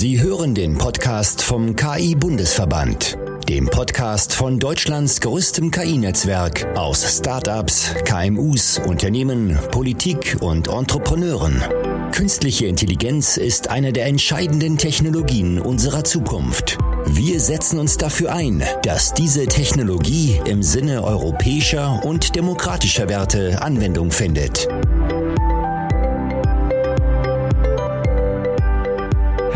Sie 0.00 0.20
hören 0.22 0.54
den 0.54 0.78
Podcast 0.78 1.42
vom 1.42 1.74
KI-Bundesverband, 1.74 3.18
dem 3.48 3.66
Podcast 3.66 4.32
von 4.32 4.60
Deutschlands 4.60 5.20
größtem 5.20 5.72
KI-Netzwerk 5.72 6.68
aus 6.76 7.18
Startups, 7.18 7.96
KMUs, 8.04 8.78
Unternehmen, 8.86 9.58
Politik 9.72 10.36
und 10.38 10.68
Entrepreneuren. 10.68 11.64
Künstliche 12.12 12.66
Intelligenz 12.66 13.38
ist 13.38 13.70
eine 13.70 13.92
der 13.92 14.06
entscheidenden 14.06 14.78
Technologien 14.78 15.58
unserer 15.58 16.04
Zukunft. 16.04 16.78
Wir 17.06 17.40
setzen 17.40 17.80
uns 17.80 17.96
dafür 17.96 18.32
ein, 18.32 18.62
dass 18.84 19.14
diese 19.14 19.46
Technologie 19.46 20.40
im 20.44 20.62
Sinne 20.62 21.02
europäischer 21.02 22.04
und 22.04 22.36
demokratischer 22.36 23.08
Werte 23.08 23.62
Anwendung 23.62 24.12
findet. 24.12 24.68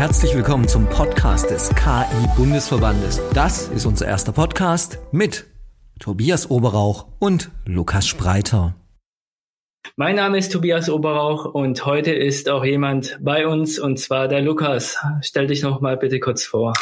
Herzlich 0.03 0.35
willkommen 0.35 0.67
zum 0.67 0.89
Podcast 0.89 1.49
des 1.49 1.69
KI-Bundesverbandes. 1.69 3.21
Das 3.33 3.69
ist 3.69 3.85
unser 3.85 4.05
erster 4.05 4.33
Podcast 4.33 4.99
mit 5.13 5.45
Tobias 5.97 6.51
Oberauch 6.51 7.07
und 7.19 7.51
Lukas 7.63 8.05
Spreiter. 8.05 8.75
Mein 9.95 10.17
Name 10.17 10.39
ist 10.39 10.51
Tobias 10.51 10.89
Oberauch 10.89 11.45
und 11.45 11.85
heute 11.85 12.11
ist 12.11 12.49
auch 12.49 12.65
jemand 12.65 13.17
bei 13.21 13.47
uns 13.47 13.79
und 13.79 13.97
zwar 13.97 14.27
der 14.27 14.41
Lukas. 14.41 14.97
Stell 15.21 15.47
dich 15.47 15.63
noch 15.63 15.79
mal 15.79 15.95
bitte 15.95 16.19
kurz 16.19 16.43
vor. 16.43 16.73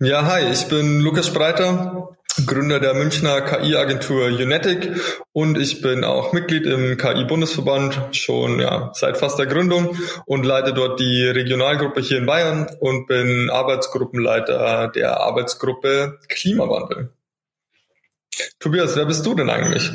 Ja, 0.00 0.24
hi, 0.24 0.50
ich 0.50 0.64
bin 0.68 1.00
Lukas 1.00 1.26
Spreiter, 1.26 2.16
Gründer 2.46 2.80
der 2.80 2.94
Münchner 2.94 3.42
KI-Agentur 3.42 4.26
Unetic 4.26 4.90
und 5.32 5.58
ich 5.58 5.82
bin 5.82 6.02
auch 6.02 6.32
Mitglied 6.32 6.64
im 6.64 6.96
KI-Bundesverband 6.96 8.16
schon 8.16 8.58
ja, 8.58 8.90
seit 8.94 9.18
fast 9.18 9.38
der 9.38 9.46
Gründung 9.46 9.96
und 10.24 10.44
leite 10.44 10.72
dort 10.72 10.98
die 10.98 11.24
Regionalgruppe 11.24 12.00
hier 12.00 12.18
in 12.18 12.26
Bayern 12.26 12.70
und 12.80 13.06
bin 13.06 13.50
Arbeitsgruppenleiter 13.50 14.90
der 14.94 15.20
Arbeitsgruppe 15.20 16.20
Klimawandel. 16.28 17.10
Tobias, 18.58 18.96
wer 18.96 19.04
bist 19.04 19.26
du 19.26 19.34
denn 19.34 19.50
eigentlich? 19.50 19.90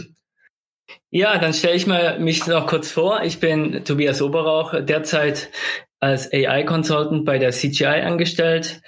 Ja, 1.10 1.38
dann 1.40 1.54
stelle 1.54 1.76
ich 1.76 1.88
mal 1.88 2.20
mich 2.20 2.46
noch 2.46 2.68
kurz 2.68 2.92
vor. 2.92 3.24
Ich 3.24 3.40
bin 3.40 3.84
Tobias 3.84 4.22
Oberauch, 4.22 4.76
derzeit 4.80 5.50
als 6.00 6.32
AI-Consultant 6.32 7.26
bei 7.26 7.40
der 7.40 7.52
CGI 7.52 7.86
angestellt 7.86 8.82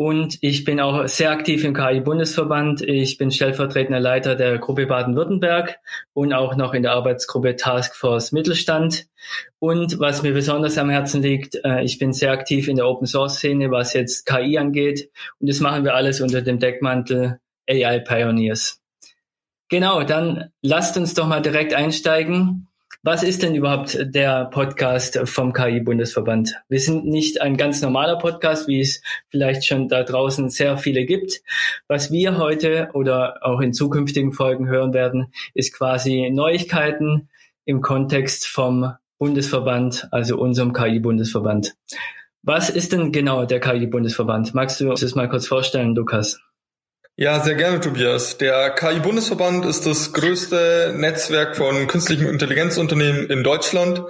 und 0.00 0.38
ich 0.42 0.64
bin 0.64 0.78
auch 0.78 1.08
sehr 1.08 1.32
aktiv 1.32 1.64
im 1.64 1.74
KI-Bundesverband. 1.74 2.82
Ich 2.82 3.18
bin 3.18 3.32
stellvertretender 3.32 3.98
Leiter 3.98 4.36
der 4.36 4.58
Gruppe 4.58 4.86
Baden-Württemberg 4.86 5.80
und 6.12 6.32
auch 6.32 6.54
noch 6.54 6.72
in 6.72 6.84
der 6.84 6.92
Arbeitsgruppe 6.92 7.56
Taskforce 7.56 8.30
Mittelstand. 8.30 9.08
Und 9.58 9.98
was 9.98 10.22
mir 10.22 10.32
besonders 10.32 10.78
am 10.78 10.88
Herzen 10.88 11.20
liegt, 11.20 11.56
äh, 11.64 11.82
ich 11.82 11.98
bin 11.98 12.12
sehr 12.12 12.30
aktiv 12.30 12.68
in 12.68 12.76
der 12.76 12.86
Open-Source-Szene, 12.86 13.72
was 13.72 13.92
jetzt 13.92 14.24
KI 14.24 14.56
angeht. 14.56 15.10
Und 15.40 15.50
das 15.50 15.58
machen 15.58 15.82
wir 15.82 15.96
alles 15.96 16.20
unter 16.20 16.42
dem 16.42 16.60
Deckmantel 16.60 17.40
AI 17.68 17.98
Pioneers. 17.98 18.80
Genau, 19.68 20.04
dann 20.04 20.52
lasst 20.62 20.96
uns 20.96 21.14
doch 21.14 21.26
mal 21.26 21.42
direkt 21.42 21.74
einsteigen. 21.74 22.67
Was 23.04 23.22
ist 23.22 23.44
denn 23.44 23.54
überhaupt 23.54 23.96
der 24.00 24.46
Podcast 24.46 25.20
vom 25.22 25.52
KI-Bundesverband? 25.52 26.56
Wir 26.68 26.80
sind 26.80 27.06
nicht 27.06 27.40
ein 27.40 27.56
ganz 27.56 27.80
normaler 27.80 28.18
Podcast, 28.18 28.66
wie 28.66 28.80
es 28.80 29.02
vielleicht 29.30 29.64
schon 29.64 29.86
da 29.86 30.02
draußen 30.02 30.50
sehr 30.50 30.78
viele 30.78 31.04
gibt. 31.04 31.40
Was 31.86 32.10
wir 32.10 32.38
heute 32.38 32.90
oder 32.94 33.38
auch 33.42 33.60
in 33.60 33.72
zukünftigen 33.72 34.32
Folgen 34.32 34.66
hören 34.66 34.94
werden, 34.94 35.32
ist 35.54 35.72
quasi 35.72 36.28
Neuigkeiten 36.32 37.28
im 37.64 37.82
Kontext 37.82 38.48
vom 38.48 38.94
Bundesverband, 39.18 40.08
also 40.10 40.36
unserem 40.36 40.72
KI-Bundesverband. 40.72 41.76
Was 42.42 42.68
ist 42.68 42.92
denn 42.92 43.12
genau 43.12 43.44
der 43.44 43.60
KI-Bundesverband? 43.60 44.54
Magst 44.54 44.80
du 44.80 44.90
uns 44.90 45.02
das 45.02 45.14
mal 45.14 45.28
kurz 45.28 45.46
vorstellen, 45.46 45.94
Lukas? 45.94 46.40
Ja, 47.20 47.42
sehr 47.42 47.56
gerne, 47.56 47.80
Tobias. 47.80 48.38
Der 48.38 48.70
KI-Bundesverband 48.70 49.66
ist 49.66 49.86
das 49.86 50.12
größte 50.12 50.94
Netzwerk 50.96 51.56
von 51.56 51.88
künstlichen 51.88 52.28
Intelligenzunternehmen 52.28 53.28
in 53.28 53.42
Deutschland. 53.42 54.04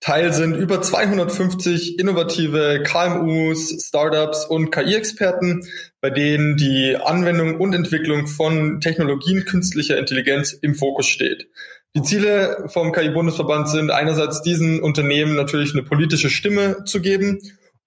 Teil 0.00 0.34
sind 0.34 0.56
über 0.56 0.82
250 0.82 1.98
innovative 1.98 2.82
KMUs, 2.82 3.86
Startups 3.88 4.44
und 4.44 4.70
KI-Experten, 4.70 5.66
bei 6.02 6.10
denen 6.10 6.58
die 6.58 6.94
Anwendung 7.02 7.58
und 7.58 7.72
Entwicklung 7.72 8.26
von 8.26 8.82
Technologien 8.82 9.46
künstlicher 9.46 9.96
Intelligenz 9.96 10.52
im 10.52 10.74
Fokus 10.74 11.06
steht. 11.06 11.48
Die 11.96 12.02
Ziele 12.02 12.66
vom 12.66 12.92
KI-Bundesverband 12.92 13.70
sind 13.70 13.90
einerseits 13.90 14.42
diesen 14.42 14.82
Unternehmen 14.82 15.36
natürlich 15.36 15.72
eine 15.72 15.84
politische 15.84 16.28
Stimme 16.28 16.84
zu 16.84 17.00
geben 17.00 17.40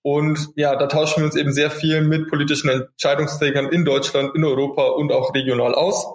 und 0.06 0.52
ja, 0.56 0.76
da 0.76 0.86
tauschen 0.86 1.22
wir 1.22 1.26
uns 1.26 1.36
eben 1.36 1.52
sehr 1.52 1.72
viel 1.72 2.02
mit 2.02 2.30
politischen 2.30 2.70
Entscheidungsträgern 2.70 3.70
in 3.70 3.86
Deutschland, 3.86 4.36
in 4.36 4.44
Europa 4.44 4.84
und 4.90 5.12
auch 5.12 5.34
regional 5.34 5.74
aus. 5.74 6.06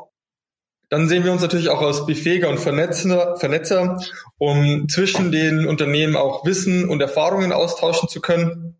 Dann 0.90 1.08
sehen 1.08 1.24
wir 1.24 1.32
uns 1.32 1.42
natürlich 1.42 1.70
auch 1.70 1.82
als 1.82 2.06
Befähiger 2.06 2.50
und 2.50 2.60
Vernetzer, 2.60 3.36
Vernetzer, 3.36 4.00
um 4.38 4.88
zwischen 4.88 5.32
den 5.32 5.66
Unternehmen 5.66 6.14
auch 6.14 6.46
Wissen 6.46 6.88
und 6.88 7.00
Erfahrungen 7.00 7.50
austauschen 7.50 8.08
zu 8.08 8.20
können 8.20 8.76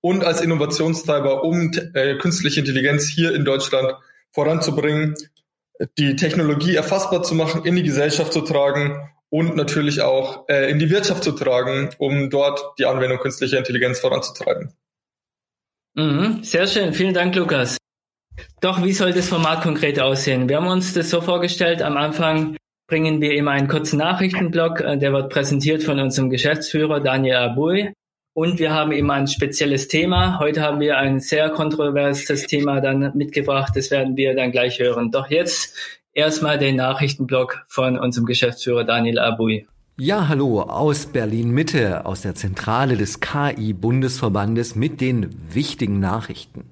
und 0.00 0.24
als 0.24 0.40
Innovationstreiber, 0.40 1.44
um 1.44 1.70
äh, 1.94 2.16
künstliche 2.16 2.58
Intelligenz 2.58 3.06
hier 3.06 3.36
in 3.36 3.44
Deutschland 3.44 3.94
voranzubringen, 4.32 5.14
die 5.96 6.16
Technologie 6.16 6.74
erfassbar 6.74 7.22
zu 7.22 7.36
machen, 7.36 7.64
in 7.64 7.76
die 7.76 7.84
Gesellschaft 7.84 8.32
zu 8.32 8.40
tragen 8.40 9.13
und 9.34 9.56
natürlich 9.56 10.00
auch 10.00 10.48
äh, 10.48 10.70
in 10.70 10.78
die 10.78 10.90
Wirtschaft 10.90 11.24
zu 11.24 11.32
tragen, 11.32 11.90
um 11.98 12.30
dort 12.30 12.78
die 12.78 12.86
Anwendung 12.86 13.18
künstlicher 13.18 13.58
Intelligenz 13.58 13.98
voranzutreiben. 13.98 14.72
Mhm, 15.94 16.44
sehr 16.44 16.68
schön, 16.68 16.94
vielen 16.94 17.14
Dank, 17.14 17.34
Lukas. 17.34 17.76
Doch, 18.60 18.84
wie 18.84 18.92
soll 18.92 19.12
das 19.12 19.28
Format 19.28 19.64
konkret 19.64 19.98
aussehen? 19.98 20.48
Wir 20.48 20.58
haben 20.58 20.68
uns 20.68 20.94
das 20.94 21.10
so 21.10 21.20
vorgestellt, 21.20 21.82
am 21.82 21.96
Anfang 21.96 22.56
bringen 22.86 23.20
wir 23.20 23.32
immer 23.32 23.50
einen 23.50 23.66
kurzen 23.66 23.98
Nachrichtenblock, 23.98 24.80
äh, 24.82 24.98
der 24.98 25.12
wird 25.12 25.32
präsentiert 25.32 25.82
von 25.82 25.98
unserem 25.98 26.30
Geschäftsführer 26.30 27.00
Daniel 27.00 27.34
Abui. 27.34 27.92
Und 28.36 28.60
wir 28.60 28.72
haben 28.72 28.92
immer 28.92 29.14
ein 29.14 29.26
spezielles 29.26 29.88
Thema. 29.88 30.38
Heute 30.38 30.62
haben 30.62 30.78
wir 30.78 30.96
ein 30.98 31.18
sehr 31.18 31.50
kontroverses 31.50 32.46
Thema 32.46 32.80
dann 32.80 33.10
mitgebracht. 33.16 33.72
Das 33.74 33.90
werden 33.90 34.16
wir 34.16 34.36
dann 34.36 34.52
gleich 34.52 34.78
hören. 34.78 35.10
Doch 35.10 35.28
jetzt 35.28 35.76
erstmal 36.14 36.58
den 36.58 36.76
Nachrichtenblock 36.76 37.64
von 37.68 37.98
unserem 37.98 38.26
Geschäftsführer 38.26 38.84
Daniel 38.84 39.18
Abui. 39.18 39.66
Ja, 39.96 40.28
hallo 40.28 40.62
aus 40.62 41.06
Berlin 41.06 41.50
Mitte, 41.50 42.06
aus 42.06 42.22
der 42.22 42.34
Zentrale 42.34 42.96
des 42.96 43.20
KI-Bundesverbandes 43.20 44.74
mit 44.74 45.00
den 45.00 45.30
wichtigen 45.52 46.00
Nachrichten. 46.00 46.64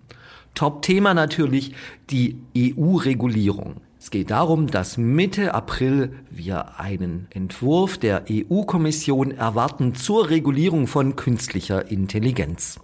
Top-Thema 0.54 1.14
natürlich 1.14 1.75
die 2.10 2.36
EU-Regulierung. 2.56 3.76
Es 3.98 4.10
geht 4.10 4.32
darum, 4.32 4.66
dass 4.66 4.97
Mitte 4.97 5.54
April 5.54 6.12
wir 6.31 6.81
einen 6.81 7.28
Entwurf 7.31 7.97
der 7.98 8.25
EU-Kommission 8.28 9.31
erwarten 9.31 9.94
zur 9.94 10.28
Regulierung 10.28 10.88
von 10.88 11.14
künstlicher 11.14 11.91
Intelligenz. 11.91 12.81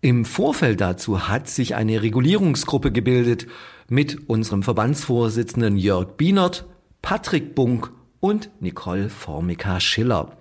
Im 0.00 0.24
Vorfeld 0.24 0.80
dazu 0.80 1.28
hat 1.28 1.48
sich 1.48 1.76
eine 1.76 2.02
Regulierungsgruppe 2.02 2.90
gebildet 2.90 3.46
mit 3.92 4.30
unserem 4.30 4.62
Verbandsvorsitzenden 4.62 5.76
Jörg 5.76 6.16
Bienert, 6.16 6.66
Patrick 7.02 7.54
Bunk 7.54 7.92
und 8.20 8.48
Nicole 8.58 9.10
Formica-Schiller. 9.10 10.34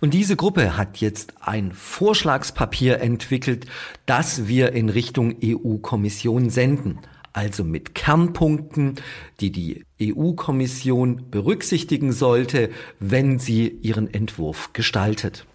Und 0.00 0.14
diese 0.14 0.34
Gruppe 0.34 0.76
hat 0.76 0.96
jetzt 0.96 1.34
ein 1.40 1.70
Vorschlagspapier 1.70 3.00
entwickelt, 3.00 3.66
das 4.04 4.48
wir 4.48 4.72
in 4.72 4.88
Richtung 4.88 5.36
EU-Kommission 5.44 6.50
senden. 6.50 6.98
Also 7.32 7.62
mit 7.62 7.94
Kernpunkten, 7.94 8.96
die 9.38 9.52
die 9.52 9.84
EU-Kommission 10.02 11.30
berücksichtigen 11.30 12.10
sollte, 12.10 12.70
wenn 12.98 13.38
sie 13.38 13.68
ihren 13.68 14.12
Entwurf 14.12 14.72
gestaltet. 14.72 15.46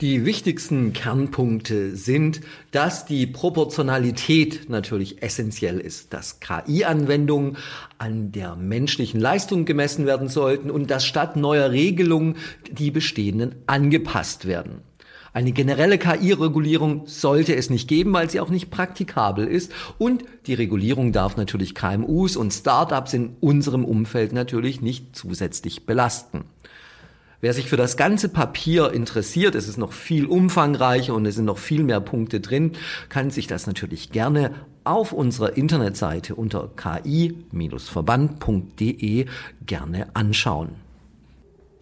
Die 0.00 0.24
wichtigsten 0.24 0.92
Kernpunkte 0.92 1.96
sind, 1.96 2.40
dass 2.70 3.04
die 3.04 3.26
Proportionalität 3.26 4.70
natürlich 4.70 5.24
essentiell 5.24 5.80
ist, 5.80 6.12
dass 6.14 6.38
KI-Anwendungen 6.38 7.56
an 7.98 8.30
der 8.30 8.54
menschlichen 8.54 9.18
Leistung 9.18 9.64
gemessen 9.64 10.06
werden 10.06 10.28
sollten 10.28 10.70
und 10.70 10.88
dass 10.92 11.04
statt 11.04 11.34
neuer 11.34 11.72
Regelungen 11.72 12.36
die 12.70 12.92
bestehenden 12.92 13.56
angepasst 13.66 14.46
werden. 14.46 14.82
Eine 15.32 15.50
generelle 15.50 15.98
KI-Regulierung 15.98 17.08
sollte 17.08 17.56
es 17.56 17.68
nicht 17.68 17.88
geben, 17.88 18.12
weil 18.12 18.30
sie 18.30 18.38
auch 18.38 18.50
nicht 18.50 18.70
praktikabel 18.70 19.48
ist. 19.48 19.72
Und 19.98 20.22
die 20.46 20.54
Regulierung 20.54 21.10
darf 21.10 21.36
natürlich 21.36 21.74
KMUs 21.74 22.36
und 22.36 22.52
Startups 22.52 23.14
in 23.14 23.36
unserem 23.40 23.84
Umfeld 23.84 24.32
natürlich 24.32 24.80
nicht 24.80 25.16
zusätzlich 25.16 25.86
belasten. 25.86 26.44
Wer 27.40 27.54
sich 27.54 27.68
für 27.68 27.76
das 27.76 27.96
ganze 27.96 28.28
Papier 28.28 28.92
interessiert, 28.92 29.54
es 29.54 29.68
ist 29.68 29.78
noch 29.78 29.92
viel 29.92 30.26
umfangreicher 30.26 31.14
und 31.14 31.24
es 31.24 31.36
sind 31.36 31.44
noch 31.44 31.58
viel 31.58 31.84
mehr 31.84 32.00
Punkte 32.00 32.40
drin, 32.40 32.72
kann 33.08 33.30
sich 33.30 33.46
das 33.46 33.68
natürlich 33.68 34.10
gerne 34.10 34.50
auf 34.82 35.12
unserer 35.12 35.56
Internetseite 35.56 36.34
unter 36.34 36.68
ki-verband.de 36.74 39.26
gerne 39.64 40.08
anschauen. 40.14 40.70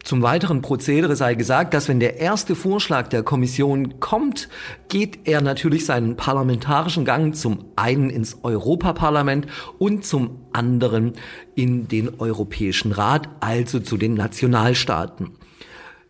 Zum 0.03 0.21
weiteren 0.21 0.61
Prozedere 0.61 1.15
sei 1.15 1.33
gesagt, 1.33 1.73
dass 1.73 1.87
wenn 1.87 1.99
der 1.99 2.17
erste 2.17 2.55
Vorschlag 2.55 3.07
der 3.07 3.23
Kommission 3.23 3.99
kommt, 3.99 4.49
geht 4.89 5.27
er 5.27 5.41
natürlich 5.41 5.85
seinen 5.85 6.15
parlamentarischen 6.15 7.03
Gang 7.03 7.35
zum 7.35 7.65
einen 7.75 8.11
ins 8.11 8.37
Europaparlament 8.43 9.47
und 9.79 10.05
zum 10.05 10.41
anderen 10.53 11.13
in 11.55 11.87
den 11.87 12.19
Europäischen 12.19 12.91
Rat, 12.91 13.27
also 13.39 13.79
zu 13.79 13.97
den 13.97 14.13
Nationalstaaten. 14.13 15.36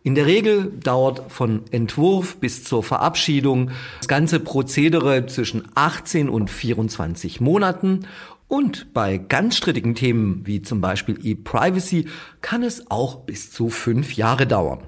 In 0.02 0.14
der 0.14 0.26
Regel 0.26 0.72
dauert 0.82 1.30
von 1.30 1.62
Entwurf 1.70 2.36
bis 2.36 2.64
zur 2.64 2.82
Verabschiedung 2.82 3.70
das 3.98 4.08
ganze 4.08 4.40
Prozedere 4.40 5.26
zwischen 5.26 5.64
18 5.74 6.28
und 6.28 6.50
24 6.50 7.40
Monaten 7.40 8.06
und 8.46 8.94
bei 8.94 9.18
ganz 9.18 9.56
strittigen 9.56 9.94
Themen 9.94 10.46
wie 10.46 10.62
zum 10.62 10.80
Beispiel 10.80 11.18
E-Privacy 11.22 12.06
kann 12.40 12.62
es 12.62 12.90
auch 12.90 13.16
bis 13.16 13.50
zu 13.50 13.68
fünf 13.68 14.14
Jahre 14.14 14.46
dauern. 14.46 14.80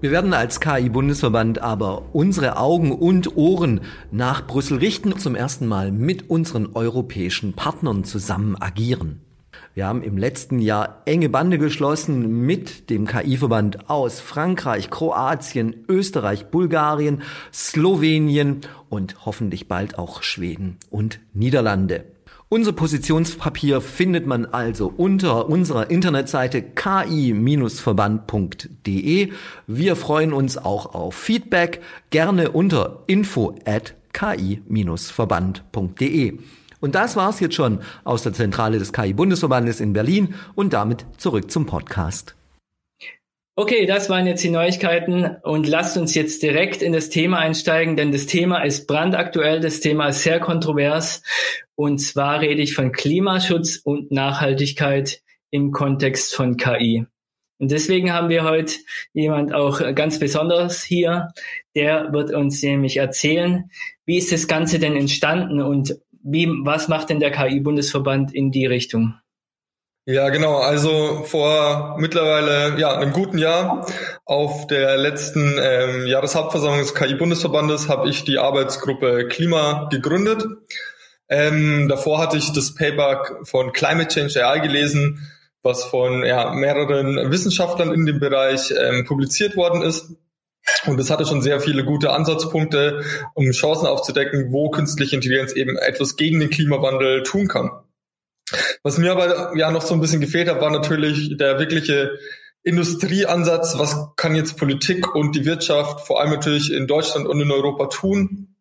Wir 0.00 0.10
werden 0.10 0.34
als 0.34 0.60
KI-Bundesverband 0.60 1.58
aber 1.60 2.14
unsere 2.14 2.58
Augen 2.58 2.92
und 2.92 3.36
Ohren 3.36 3.80
nach 4.12 4.46
Brüssel 4.46 4.78
richten, 4.78 5.18
zum 5.18 5.34
ersten 5.34 5.66
Mal 5.66 5.90
mit 5.90 6.28
unseren 6.28 6.68
europäischen 6.74 7.54
Partnern 7.54 8.04
zusammen 8.04 8.60
agieren. 8.60 9.25
Wir 9.76 9.86
haben 9.86 10.02
im 10.02 10.16
letzten 10.16 10.58
Jahr 10.58 11.02
enge 11.04 11.28
Bande 11.28 11.58
geschlossen 11.58 12.46
mit 12.46 12.88
dem 12.88 13.06
KI-Verband 13.06 13.90
aus 13.90 14.20
Frankreich, 14.20 14.88
Kroatien, 14.88 15.84
Österreich, 15.86 16.46
Bulgarien, 16.46 17.20
Slowenien 17.52 18.62
und 18.88 19.26
hoffentlich 19.26 19.68
bald 19.68 19.98
auch 19.98 20.22
Schweden 20.22 20.78
und 20.88 21.20
Niederlande. 21.34 22.06
Unser 22.48 22.72
Positionspapier 22.72 23.82
findet 23.82 24.26
man 24.26 24.46
also 24.46 24.90
unter 24.96 25.50
unserer 25.50 25.90
Internetseite 25.90 26.62
ki-verband.de. 26.62 29.32
Wir 29.66 29.96
freuen 29.96 30.32
uns 30.32 30.56
auch 30.56 30.94
auf 30.94 31.14
Feedback, 31.14 31.82
gerne 32.08 32.52
unter 32.52 33.02
info 33.08 33.54
at 33.66 33.94
ki-verband.de. 34.14 36.38
Und 36.80 36.94
das 36.94 37.16
war's 37.16 37.40
jetzt 37.40 37.54
schon 37.54 37.80
aus 38.04 38.22
der 38.22 38.32
Zentrale 38.32 38.78
des 38.78 38.92
KI-Bundesverbandes 38.92 39.80
in 39.80 39.92
Berlin 39.92 40.34
und 40.54 40.72
damit 40.72 41.06
zurück 41.16 41.50
zum 41.50 41.66
Podcast. 41.66 42.36
Okay, 43.58 43.86
das 43.86 44.10
waren 44.10 44.26
jetzt 44.26 44.44
die 44.44 44.50
Neuigkeiten 44.50 45.36
und 45.42 45.66
lasst 45.66 45.96
uns 45.96 46.14
jetzt 46.14 46.42
direkt 46.42 46.82
in 46.82 46.92
das 46.92 47.08
Thema 47.08 47.38
einsteigen, 47.38 47.96
denn 47.96 48.12
das 48.12 48.26
Thema 48.26 48.62
ist 48.62 48.86
brandaktuell, 48.86 49.60
das 49.60 49.80
Thema 49.80 50.08
ist 50.08 50.22
sehr 50.22 50.40
kontrovers 50.40 51.22
und 51.74 51.98
zwar 51.98 52.40
rede 52.40 52.60
ich 52.60 52.74
von 52.74 52.92
Klimaschutz 52.92 53.76
und 53.82 54.10
Nachhaltigkeit 54.10 55.22
im 55.50 55.72
Kontext 55.72 56.34
von 56.34 56.58
KI. 56.58 57.06
Und 57.58 57.70
deswegen 57.70 58.12
haben 58.12 58.28
wir 58.28 58.44
heute 58.44 58.74
jemand 59.14 59.54
auch 59.54 59.80
ganz 59.94 60.18
besonders 60.18 60.82
hier, 60.82 61.32
der 61.74 62.12
wird 62.12 62.34
uns 62.34 62.62
nämlich 62.62 62.98
erzählen, 62.98 63.70
wie 64.04 64.18
ist 64.18 64.32
das 64.32 64.48
Ganze 64.48 64.78
denn 64.78 64.96
entstanden 64.96 65.62
und 65.62 65.96
wie, 66.26 66.48
was 66.64 66.88
macht 66.88 67.10
denn 67.10 67.20
der 67.20 67.30
KI-Bundesverband 67.30 68.34
in 68.34 68.50
die 68.50 68.66
Richtung? 68.66 69.14
Ja, 70.08 70.28
genau. 70.28 70.58
Also 70.58 71.24
vor 71.24 71.96
mittlerweile 71.98 72.78
ja 72.78 72.96
einem 72.96 73.12
guten 73.12 73.38
Jahr 73.38 73.86
auf 74.24 74.66
der 74.68 74.96
letzten 74.96 75.56
ähm, 75.60 76.06
Jahreshauptversammlung 76.06 76.80
des 76.80 76.94
KI-Bundesverbandes 76.94 77.88
habe 77.88 78.08
ich 78.08 78.24
die 78.24 78.38
Arbeitsgruppe 78.38 79.26
Klima 79.28 79.88
gegründet. 79.90 80.44
Ähm, 81.28 81.88
davor 81.88 82.20
hatte 82.20 82.36
ich 82.36 82.52
das 82.52 82.74
Paper 82.74 83.40
von 83.42 83.72
Climate 83.72 84.08
Change 84.08 84.46
AI 84.46 84.60
gelesen, 84.60 85.28
was 85.62 85.84
von 85.84 86.24
ja, 86.24 86.52
mehreren 86.54 87.32
Wissenschaftlern 87.32 87.92
in 87.92 88.06
dem 88.06 88.20
Bereich 88.20 88.72
ähm, 88.78 89.04
publiziert 89.06 89.56
worden 89.56 89.82
ist. 89.82 90.12
Und 90.86 91.00
es 91.00 91.10
hatte 91.10 91.26
schon 91.26 91.42
sehr 91.42 91.60
viele 91.60 91.84
gute 91.84 92.12
Ansatzpunkte, 92.12 93.04
um 93.34 93.50
Chancen 93.52 93.86
aufzudecken, 93.86 94.52
wo 94.52 94.70
künstliche 94.70 95.16
Intelligenz 95.16 95.52
eben 95.52 95.76
etwas 95.76 96.16
gegen 96.16 96.40
den 96.40 96.50
Klimawandel 96.50 97.22
tun 97.22 97.48
kann. 97.48 97.70
Was 98.82 98.98
mir 98.98 99.12
aber 99.12 99.56
ja 99.56 99.70
noch 99.70 99.82
so 99.82 99.94
ein 99.94 100.00
bisschen 100.00 100.20
gefehlt 100.20 100.48
hat, 100.48 100.60
war 100.60 100.70
natürlich 100.70 101.36
der 101.36 101.58
wirkliche 101.58 102.18
Industrieansatz. 102.62 103.78
Was 103.78 103.96
kann 104.16 104.36
jetzt 104.36 104.56
Politik 104.56 105.14
und 105.14 105.34
die 105.34 105.44
Wirtschaft, 105.44 106.06
vor 106.06 106.20
allem 106.20 106.30
natürlich 106.30 106.72
in 106.72 106.86
Deutschland 106.86 107.26
und 107.26 107.40
in 107.40 107.50
Europa 107.50 107.86
tun, 107.86 108.56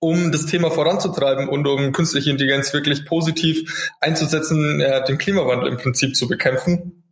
um 0.00 0.32
das 0.32 0.46
Thema 0.46 0.70
voranzutreiben 0.70 1.48
und 1.48 1.66
um 1.66 1.92
künstliche 1.92 2.30
Intelligenz 2.30 2.72
wirklich 2.72 3.04
positiv 3.04 3.90
einzusetzen, 4.00 4.80
äh, 4.80 5.04
den 5.04 5.18
Klimawandel 5.18 5.68
im 5.68 5.76
Prinzip 5.76 6.14
zu 6.14 6.28
bekämpfen. 6.28 7.07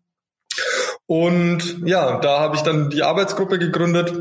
Und 1.07 1.87
ja, 1.87 2.19
da 2.19 2.41
habe 2.41 2.57
ich 2.57 2.63
dann 2.63 2.91
die 2.91 3.03
Arbeitsgruppe 3.03 3.59
gegründet 3.59 4.13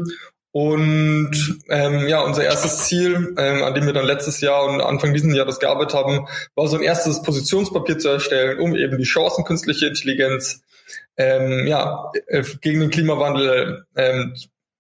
und 0.51 1.59
ähm, 1.67 2.07
ja, 2.07 2.21
unser 2.21 2.45
erstes 2.45 2.85
Ziel, 2.85 3.35
ähm, 3.37 3.63
an 3.63 3.73
dem 3.73 3.87
wir 3.87 3.93
dann 3.93 4.05
letztes 4.05 4.39
Jahr 4.39 4.63
und 4.65 4.79
Anfang 4.79 5.13
dieses 5.13 5.35
Jahres 5.35 5.59
gearbeitet 5.59 5.95
haben, 5.95 6.27
war 6.55 6.67
so 6.67 6.77
ein 6.77 6.83
erstes 6.83 7.21
Positionspapier 7.23 7.97
zu 7.99 8.07
erstellen, 8.07 8.59
um 8.59 8.73
eben 8.73 8.97
die 8.97 9.03
Chancen 9.03 9.43
künstliche 9.43 9.87
Intelligenz 9.87 10.61
ähm, 11.17 11.67
ja, 11.67 12.09
äh, 12.27 12.43
gegen 12.61 12.79
den 12.79 12.89
Klimawandel 12.89 13.85
ähm, 13.97 14.33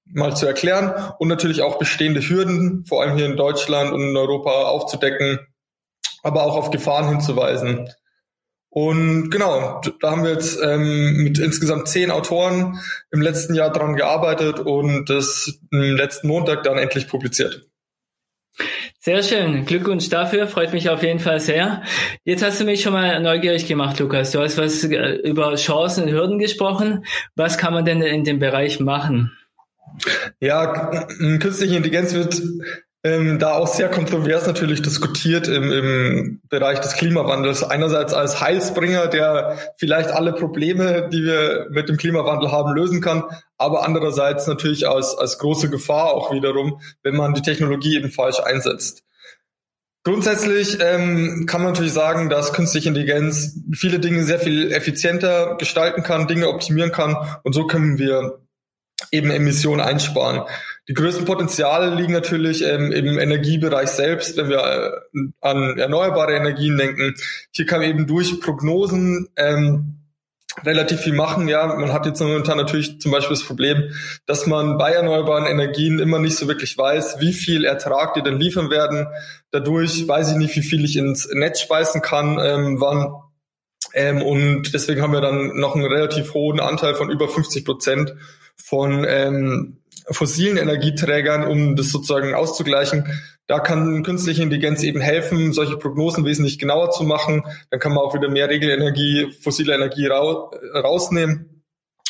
mal 0.05 0.33
zu 0.35 0.45
erklären 0.45 1.13
und 1.19 1.27
natürlich 1.27 1.61
auch 1.61 1.77
bestehende 1.77 2.21
Hürden, 2.21 2.85
vor 2.85 3.01
allem 3.01 3.17
hier 3.17 3.25
in 3.25 3.35
Deutschland 3.35 3.91
und 3.91 4.01
in 4.01 4.15
Europa 4.15 4.51
aufzudecken, 4.51 5.39
aber 6.23 6.43
auch 6.43 6.55
auf 6.55 6.71
Gefahren 6.71 7.09
hinzuweisen. 7.09 7.89
Und 8.77 9.29
genau, 9.29 9.79
da 10.01 10.11
haben 10.11 10.25
wir 10.25 10.31
jetzt 10.31 10.59
ähm, 10.61 11.23
mit 11.23 11.39
insgesamt 11.39 11.87
zehn 11.87 12.11
Autoren 12.11 12.77
im 13.09 13.21
letzten 13.21 13.55
Jahr 13.55 13.71
dran 13.71 13.95
gearbeitet 13.95 14.59
und 14.59 15.09
das 15.09 15.61
letzten 15.71 16.27
Montag 16.27 16.63
dann 16.63 16.77
endlich 16.77 17.07
publiziert. 17.07 17.69
Sehr 18.99 19.23
schön. 19.23 19.63
Glückwunsch 19.63 20.09
dafür. 20.09 20.47
Freut 20.47 20.73
mich 20.73 20.89
auf 20.89 21.03
jeden 21.03 21.19
Fall 21.19 21.39
sehr. 21.39 21.83
Jetzt 22.25 22.43
hast 22.43 22.59
du 22.59 22.65
mich 22.65 22.81
schon 22.81 22.91
mal 22.91 23.21
neugierig 23.21 23.65
gemacht, 23.65 23.97
Lukas. 23.97 24.31
Du 24.31 24.41
hast 24.41 24.57
was 24.57 24.83
äh, 24.83 25.21
über 25.23 25.55
Chancen 25.55 26.03
und 26.03 26.11
Hürden 26.11 26.37
gesprochen. 26.37 27.05
Was 27.35 27.57
kann 27.57 27.73
man 27.73 27.85
denn 27.85 28.01
in 28.01 28.25
dem 28.25 28.39
Bereich 28.39 28.81
machen? 28.81 29.31
Ja, 30.41 31.05
künstliche 31.39 31.77
Intelligenz 31.77 32.13
wird 32.13 32.41
ähm, 33.05 33.37
da 33.37 33.53
auch 33.53 33.67
sehr 33.67 33.87
kontrovers 33.89 34.47
natürlich 34.47 34.81
diskutiert 34.81 35.47
im, 35.47 35.71
im 35.71 36.41
Bereich 36.49 36.79
des 36.79 36.93
Klimawandels. 36.93 37.63
Einerseits 37.63 38.15
als 38.15 38.41
Heilsbringer, 38.41 39.05
der 39.05 39.59
vielleicht 39.77 40.09
alle 40.09 40.33
Probleme, 40.33 41.07
die 41.13 41.23
wir 41.23 41.67
mit 41.69 41.87
dem 41.87 41.97
Klimawandel 41.97 42.51
haben, 42.51 42.73
lösen 42.73 43.01
kann, 43.01 43.23
aber 43.59 43.85
andererseits 43.85 44.47
natürlich 44.47 44.89
als, 44.89 45.15
als 45.15 45.37
große 45.37 45.69
Gefahr 45.69 46.15
auch 46.15 46.33
wiederum, 46.33 46.81
wenn 47.03 47.15
man 47.15 47.35
die 47.35 47.43
Technologie 47.43 47.95
eben 47.95 48.09
falsch 48.09 48.39
einsetzt. 48.39 49.03
Grundsätzlich 50.03 50.79
ähm, 50.81 51.45
kann 51.45 51.61
man 51.61 51.73
natürlich 51.73 51.93
sagen, 51.93 52.31
dass 52.31 52.53
künstliche 52.53 52.89
Intelligenz 52.89 53.59
viele 53.71 53.99
Dinge 53.99 54.23
sehr 54.23 54.39
viel 54.39 54.71
effizienter 54.71 55.57
gestalten 55.59 56.01
kann, 56.01 56.27
Dinge 56.27 56.49
optimieren 56.49 56.91
kann 56.91 57.15
und 57.43 57.53
so 57.53 57.67
können 57.67 57.99
wir 57.99 58.39
eben 59.11 59.29
Emissionen 59.29 59.81
einsparen. 59.81 60.41
Die 60.87 60.93
größten 60.93 61.25
Potenziale 61.25 61.95
liegen 61.95 62.13
natürlich 62.13 62.63
ähm, 62.63 62.91
im 62.91 63.17
Energiebereich 63.17 63.89
selbst, 63.89 64.37
wenn 64.37 64.49
wir 64.49 64.59
äh, 64.59 65.19
an 65.41 65.79
erneuerbare 65.79 66.35
Energien 66.35 66.77
denken. 66.77 67.15
Hier 67.51 67.65
kann 67.65 67.79
man 67.79 67.89
eben 67.89 68.05
durch 68.05 68.39
Prognosen 68.39 69.29
ähm, 69.35 70.05
relativ 70.63 71.01
viel 71.01 71.13
machen. 71.13 71.47
Ja, 71.47 71.65
man 71.65 71.91
hat 71.91 72.05
jetzt 72.05 72.21
momentan 72.21 72.57
natürlich 72.57 73.01
zum 73.01 73.11
Beispiel 73.11 73.35
das 73.35 73.45
Problem, 73.45 73.91
dass 74.27 74.45
man 74.45 74.77
bei 74.77 74.91
erneuerbaren 74.91 75.45
Energien 75.45 75.97
immer 75.99 76.19
nicht 76.19 76.37
so 76.37 76.47
wirklich 76.47 76.77
weiß, 76.77 77.19
wie 77.19 77.33
viel 77.33 77.65
Ertrag 77.65 78.13
die 78.13 78.21
denn 78.21 78.39
liefern 78.39 78.69
werden. 78.69 79.07
Dadurch 79.51 80.07
weiß 80.07 80.31
ich 80.31 80.37
nicht, 80.37 80.55
wie 80.55 80.61
viel 80.61 80.85
ich 80.85 80.97
ins 80.97 81.27
Netz 81.33 81.61
speisen 81.61 82.01
kann, 82.01 82.39
ähm, 82.39 82.79
wann. 82.79 83.15
Ähm, 83.95 84.21
und 84.21 84.73
deswegen 84.73 85.01
haben 85.01 85.13
wir 85.13 85.21
dann 85.21 85.57
noch 85.57 85.75
einen 85.75 85.85
relativ 85.85 86.33
hohen 86.33 86.59
Anteil 86.59 86.93
von 86.95 87.09
über 87.09 87.27
50 87.27 87.65
Prozent 87.65 88.13
von 88.55 89.05
ähm, 89.07 89.77
fossilen 90.09 90.57
Energieträgern, 90.57 91.47
um 91.47 91.75
das 91.75 91.89
sozusagen 91.89 92.33
auszugleichen. 92.33 93.07
Da 93.47 93.59
kann 93.59 94.03
künstliche 94.03 94.43
Intelligenz 94.43 94.83
eben 94.83 95.01
helfen, 95.01 95.53
solche 95.53 95.77
Prognosen 95.77 96.25
wesentlich 96.25 96.57
genauer 96.57 96.91
zu 96.91 97.03
machen. 97.03 97.43
Dann 97.69 97.79
kann 97.79 97.93
man 97.93 98.03
auch 98.03 98.15
wieder 98.15 98.29
mehr 98.29 98.49
Regelenergie, 98.49 99.31
fossile 99.41 99.75
Energie 99.75 100.07
rausnehmen 100.07 101.55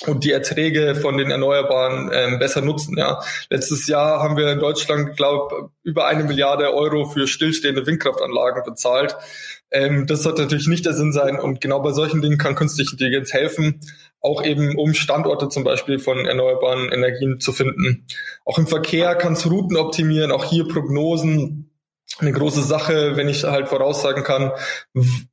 und 0.08 0.24
die 0.24 0.32
Erträge 0.32 0.96
von 0.96 1.18
den 1.18 1.32
Erneuerbaren 1.32 2.10
ähm, 2.14 2.40
besser 2.40 2.62
nutzen. 2.62 2.98
Ja. 2.98 3.22
Letztes 3.50 3.88
Jahr 3.88 4.22
haben 4.22 4.38
wir 4.38 4.52
in 4.52 4.60
Deutschland, 4.60 5.16
glaube 5.16 5.70
über 5.84 6.08
eine 6.08 6.24
Milliarde 6.24 6.74
Euro 6.74 7.06
für 7.06 7.28
stillstehende 7.28 7.86
Windkraftanlagen 7.86 8.64
bezahlt. 8.64 9.16
Ähm, 9.72 10.06
das 10.06 10.24
sollte 10.24 10.44
natürlich 10.44 10.68
nicht 10.68 10.86
der 10.86 10.94
Sinn 10.94 11.12
sein. 11.12 11.40
Und 11.40 11.62
genau 11.62 11.82
bei 11.82 11.92
solchen 11.92 12.22
Dingen 12.22 12.38
kann 12.38 12.56
künstliche 12.56 12.92
Intelligenz 12.92 13.34
helfen, 13.34 13.82
auch 14.22 14.44
eben 14.44 14.78
um 14.78 14.94
Standorte 14.94 15.50
zum 15.50 15.64
Beispiel 15.64 16.00
von 16.00 16.26
erneuerbaren 16.26 16.90
Energien 16.92 17.40
zu 17.40 17.52
finden. 17.54 18.08
Auch 18.44 18.58
im 18.58 18.68
Verkehr 18.68 19.16
kann 19.16 19.34
es 19.34 19.50
Routen 19.50 19.78
optimieren, 19.78 20.32
auch 20.32 20.46
hier 20.46 20.68
Prognosen 20.68 21.72
eine 22.20 22.32
große 22.32 22.62
Sache, 22.62 23.18
wenn 23.18 23.28
ich 23.28 23.44
halt 23.44 23.68
voraussagen 23.68 24.24
kann, 24.24 24.52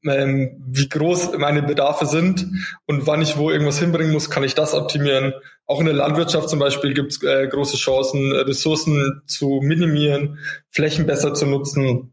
ähm, 0.04 0.62
wie 0.66 0.88
groß 0.88 1.38
meine 1.38 1.62
Bedarfe 1.62 2.06
sind 2.06 2.46
und 2.86 3.06
wann 3.06 3.22
ich 3.22 3.36
wo 3.36 3.50
irgendwas 3.50 3.78
hinbringen 3.78 4.12
muss, 4.12 4.30
kann 4.30 4.42
ich 4.42 4.54
das 4.54 4.74
optimieren. 4.74 5.32
Auch 5.66 5.78
in 5.78 5.86
der 5.86 5.94
Landwirtschaft 5.94 6.48
zum 6.48 6.58
Beispiel 6.58 6.92
gibt 6.92 7.12
es 7.12 7.22
äh, 7.22 7.46
große 7.46 7.76
Chancen, 7.76 8.32
Ressourcen 8.32 9.22
zu 9.26 9.60
minimieren, 9.62 10.38
Flächen 10.70 11.06
besser 11.06 11.34
zu 11.34 11.46
nutzen. 11.46 12.11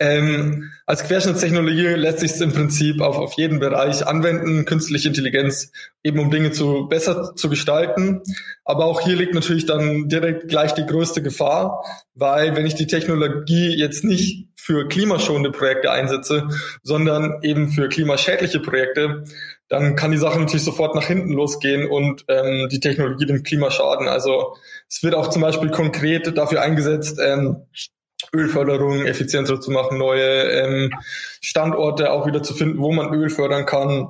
Ähm, 0.00 0.70
als 0.86 1.02
Querschnittstechnologie 1.04 1.88
lässt 1.94 2.20
sich 2.20 2.30
es 2.30 2.40
im 2.40 2.52
Prinzip 2.52 3.00
auf, 3.00 3.16
auf 3.16 3.32
jeden 3.32 3.58
Bereich 3.58 4.06
anwenden, 4.06 4.64
künstliche 4.64 5.08
Intelligenz, 5.08 5.72
eben 6.04 6.20
um 6.20 6.30
Dinge 6.30 6.52
zu 6.52 6.86
besser 6.88 7.34
zu 7.34 7.48
gestalten. 7.48 8.22
Aber 8.64 8.84
auch 8.84 9.00
hier 9.00 9.16
liegt 9.16 9.34
natürlich 9.34 9.66
dann 9.66 10.08
direkt 10.08 10.48
gleich 10.48 10.72
die 10.72 10.86
größte 10.86 11.20
Gefahr, 11.20 11.84
weil 12.14 12.54
wenn 12.54 12.66
ich 12.66 12.76
die 12.76 12.86
Technologie 12.86 13.76
jetzt 13.76 14.04
nicht 14.04 14.48
für 14.56 14.86
klimaschonende 14.86 15.50
Projekte 15.50 15.90
einsetze, 15.90 16.46
sondern 16.82 17.42
eben 17.42 17.68
für 17.68 17.88
klimaschädliche 17.88 18.60
Projekte, 18.60 19.24
dann 19.68 19.96
kann 19.96 20.12
die 20.12 20.18
Sache 20.18 20.38
natürlich 20.38 20.64
sofort 20.64 20.94
nach 20.94 21.06
hinten 21.06 21.32
losgehen 21.32 21.88
und 21.88 22.24
ähm, 22.28 22.68
die 22.70 22.80
Technologie 22.80 23.26
dem 23.26 23.42
Klima 23.42 23.70
schaden. 23.70 24.08
Also 24.08 24.56
es 24.88 25.02
wird 25.02 25.14
auch 25.14 25.28
zum 25.28 25.42
Beispiel 25.42 25.70
konkret 25.70 26.36
dafür 26.36 26.62
eingesetzt, 26.62 27.18
ähm, 27.20 27.66
Ölförderung 28.34 29.06
effizienter 29.06 29.60
zu 29.60 29.70
machen, 29.70 29.98
neue 29.98 30.50
ähm, 30.50 30.92
Standorte 31.40 32.10
auch 32.10 32.26
wieder 32.26 32.42
zu 32.42 32.54
finden, 32.54 32.78
wo 32.78 32.92
man 32.92 33.12
Öl 33.14 33.30
fördern 33.30 33.64
kann, 33.64 34.08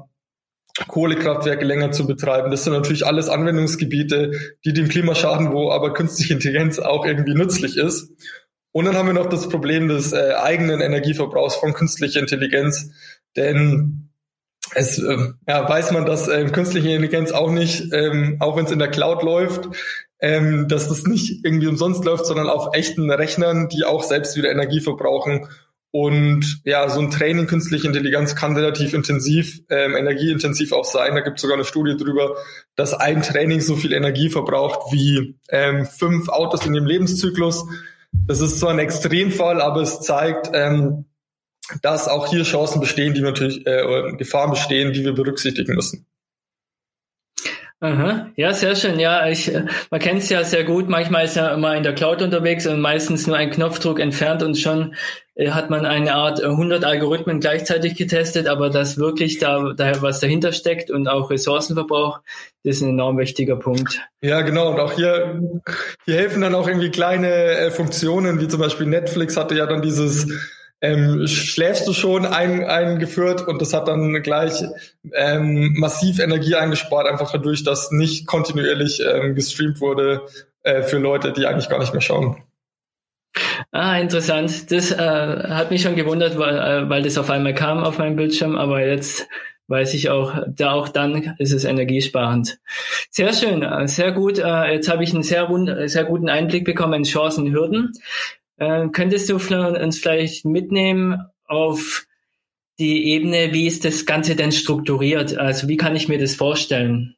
Kohlekraftwerke 0.86 1.64
länger 1.64 1.90
zu 1.90 2.06
betreiben. 2.06 2.50
Das 2.50 2.64
sind 2.64 2.72
natürlich 2.72 3.06
alles 3.06 3.28
Anwendungsgebiete, 3.28 4.32
die 4.64 4.72
dem 4.72 4.88
Klima 4.88 5.14
schaden, 5.14 5.52
wo 5.52 5.70
aber 5.70 5.92
künstliche 5.92 6.34
Intelligenz 6.34 6.78
auch 6.78 7.04
irgendwie 7.04 7.34
nützlich 7.34 7.76
ist. 7.76 8.12
Und 8.72 8.84
dann 8.84 8.96
haben 8.96 9.08
wir 9.08 9.14
noch 9.14 9.28
das 9.28 9.48
Problem 9.48 9.88
des 9.88 10.12
äh, 10.12 10.34
eigenen 10.34 10.80
Energieverbrauchs 10.80 11.56
von 11.56 11.72
künstlicher 11.72 12.20
Intelligenz, 12.20 12.90
denn 13.36 14.10
es 14.74 14.98
äh, 14.98 15.16
ja, 15.46 15.68
weiß 15.68 15.92
man, 15.92 16.06
dass 16.06 16.28
äh, 16.28 16.44
künstliche 16.46 16.90
Intelligenz 16.90 17.32
auch 17.32 17.50
nicht, 17.50 17.92
ähm, 17.92 18.36
auch 18.40 18.56
wenn 18.56 18.66
es 18.66 18.70
in 18.70 18.78
der 18.78 18.90
Cloud 18.90 19.22
läuft, 19.22 19.68
ähm, 20.20 20.68
dass 20.68 20.88
das 20.88 21.04
nicht 21.04 21.44
irgendwie 21.44 21.68
umsonst 21.68 22.04
läuft, 22.04 22.26
sondern 22.26 22.48
auf 22.48 22.74
echten 22.74 23.10
Rechnern, 23.10 23.68
die 23.68 23.84
auch 23.84 24.02
selbst 24.02 24.36
wieder 24.36 24.50
Energie 24.50 24.80
verbrauchen. 24.80 25.48
Und 25.90 26.60
ja, 26.64 26.88
so 26.90 27.00
ein 27.00 27.10
Training 27.10 27.46
künstliche 27.46 27.86
Intelligenz 27.86 28.36
kann 28.36 28.54
relativ 28.54 28.92
intensiv, 28.92 29.60
ähm, 29.70 29.96
energieintensiv 29.96 30.72
auch 30.72 30.84
sein. 30.84 31.14
Da 31.14 31.20
gibt 31.20 31.36
es 31.36 31.42
sogar 31.42 31.56
eine 31.56 31.64
Studie 31.64 31.96
drüber, 31.96 32.36
dass 32.76 32.92
ein 32.92 33.22
Training 33.22 33.60
so 33.60 33.74
viel 33.74 33.92
Energie 33.94 34.28
verbraucht 34.28 34.92
wie 34.92 35.36
ähm, 35.48 35.86
fünf 35.86 36.28
Autos 36.28 36.66
in 36.66 36.74
dem 36.74 36.84
Lebenszyklus. 36.84 37.64
Das 38.12 38.40
ist 38.40 38.58
zwar 38.58 38.70
ein 38.70 38.78
Extremfall, 38.78 39.62
aber 39.62 39.80
es 39.80 40.00
zeigt, 40.00 40.50
ähm, 40.52 41.06
dass 41.82 42.08
auch 42.08 42.28
hier 42.28 42.42
Chancen 42.42 42.80
bestehen, 42.80 43.14
die 43.14 43.20
natürlich 43.20 43.66
äh, 43.66 44.12
Gefahren 44.16 44.50
bestehen, 44.50 44.92
die 44.92 45.04
wir 45.04 45.12
berücksichtigen 45.12 45.74
müssen. 45.74 46.06
Aha. 47.80 48.30
Ja, 48.34 48.52
sehr 48.54 48.74
schön. 48.74 48.98
Ja, 48.98 49.28
ich, 49.28 49.52
man 49.90 50.00
kennt 50.00 50.22
es 50.22 50.28
ja 50.30 50.42
sehr 50.42 50.64
gut. 50.64 50.88
Manchmal 50.88 51.26
ist 51.26 51.36
er 51.36 51.54
immer 51.54 51.76
in 51.76 51.84
der 51.84 51.94
Cloud 51.94 52.22
unterwegs 52.22 52.66
und 52.66 52.80
meistens 52.80 53.28
nur 53.28 53.36
ein 53.36 53.50
Knopfdruck 53.50 54.00
entfernt 54.00 54.42
und 54.42 54.58
schon 54.58 54.96
äh, 55.36 55.50
hat 55.50 55.70
man 55.70 55.86
eine 55.86 56.14
Art 56.14 56.42
100 56.42 56.84
Algorithmen 56.84 57.38
gleichzeitig 57.38 57.94
getestet, 57.94 58.48
aber 58.48 58.68
das 58.70 58.98
wirklich 58.98 59.38
da, 59.38 59.74
da 59.76 60.02
was 60.02 60.18
dahinter 60.18 60.50
steckt 60.50 60.90
und 60.90 61.06
auch 61.06 61.30
Ressourcenverbrauch, 61.30 62.18
das 62.64 62.76
ist 62.76 62.82
ein 62.82 62.90
enorm 62.90 63.16
wichtiger 63.16 63.54
Punkt. 63.54 64.00
Ja, 64.20 64.40
genau. 64.40 64.72
Und 64.72 64.80
auch 64.80 64.94
hier, 64.94 65.40
hier 66.04 66.16
helfen 66.16 66.42
dann 66.42 66.56
auch 66.56 66.66
irgendwie 66.66 66.90
kleine 66.90 67.28
äh, 67.28 67.70
Funktionen, 67.70 68.40
wie 68.40 68.48
zum 68.48 68.58
Beispiel 68.58 68.86
Netflix 68.86 69.36
hatte 69.36 69.54
ja 69.54 69.66
dann 69.66 69.82
dieses 69.82 70.26
ähm, 70.80 71.26
schläfst 71.26 71.88
du 71.88 71.92
schon 71.92 72.24
ein, 72.24 72.64
eingeführt 72.64 73.46
und 73.46 73.60
das 73.60 73.72
hat 73.72 73.88
dann 73.88 74.22
gleich 74.22 74.62
ähm, 75.12 75.74
massiv 75.76 76.20
Energie 76.20 76.54
eingespart, 76.54 77.06
einfach 77.08 77.32
dadurch, 77.32 77.64
dass 77.64 77.90
nicht 77.90 78.26
kontinuierlich 78.26 79.00
ähm, 79.00 79.34
gestreamt 79.34 79.80
wurde 79.80 80.22
äh, 80.62 80.82
für 80.82 80.98
Leute, 80.98 81.32
die 81.32 81.46
eigentlich 81.46 81.68
gar 81.68 81.80
nicht 81.80 81.92
mehr 81.92 82.02
schauen. 82.02 82.42
Ah, 83.72 83.98
interessant. 83.98 84.70
Das 84.70 84.92
äh, 84.92 84.96
hat 84.96 85.70
mich 85.70 85.82
schon 85.82 85.96
gewundert, 85.96 86.38
weil, 86.38 86.56
äh, 86.56 86.88
weil 86.88 87.02
das 87.02 87.18
auf 87.18 87.30
einmal 87.30 87.54
kam 87.54 87.84
auf 87.84 87.98
meinem 87.98 88.16
Bildschirm, 88.16 88.56
aber 88.56 88.84
jetzt 88.84 89.26
weiß 89.66 89.92
ich 89.94 90.08
auch, 90.08 90.44
da 90.48 90.72
auch 90.72 90.88
dann 90.88 91.34
ist 91.38 91.52
es 91.52 91.64
energiesparend. 91.64 92.58
Sehr 93.10 93.32
schön, 93.34 93.62
äh, 93.62 93.86
sehr 93.86 94.12
gut. 94.12 94.38
Äh, 94.38 94.72
jetzt 94.72 94.88
habe 94.88 95.04
ich 95.04 95.12
einen 95.12 95.22
sehr, 95.22 95.48
sehr 95.86 96.04
guten 96.04 96.28
Einblick 96.28 96.64
bekommen 96.64 96.94
in 96.94 97.02
Chancen 97.04 97.52
Hürden. 97.52 97.92
Äh, 98.58 98.88
könntest 98.88 99.28
du 99.28 99.36
uns 99.36 99.98
vielleicht 99.98 100.44
mitnehmen 100.44 101.18
auf 101.46 102.06
die 102.78 103.10
Ebene, 103.10 103.52
wie 103.52 103.66
ist 103.66 103.84
das 103.84 104.06
Ganze 104.06 104.36
denn 104.36 104.52
strukturiert? 104.52 105.36
Also 105.36 105.68
wie 105.68 105.76
kann 105.76 105.96
ich 105.96 106.08
mir 106.08 106.18
das 106.18 106.36
vorstellen? 106.36 107.16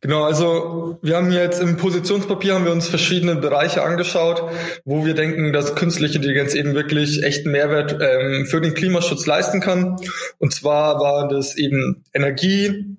Genau, 0.00 0.24
also 0.24 0.98
wir 1.00 1.16
haben 1.16 1.30
jetzt 1.30 1.62
im 1.62 1.76
Positionspapier 1.76 2.54
haben 2.54 2.64
wir 2.64 2.72
uns 2.72 2.88
verschiedene 2.88 3.36
Bereiche 3.36 3.84
angeschaut, 3.84 4.42
wo 4.84 5.04
wir 5.04 5.14
denken, 5.14 5.52
dass 5.52 5.76
künstliche 5.76 6.16
Intelligenz 6.16 6.54
eben 6.54 6.74
wirklich 6.74 7.22
echten 7.22 7.52
Mehrwert 7.52 7.98
ähm, 8.00 8.46
für 8.46 8.60
den 8.60 8.74
Klimaschutz 8.74 9.26
leisten 9.26 9.60
kann. 9.60 9.96
Und 10.38 10.52
zwar 10.52 10.98
war 10.98 11.28
das 11.28 11.56
eben 11.56 12.02
Energie, 12.12 12.96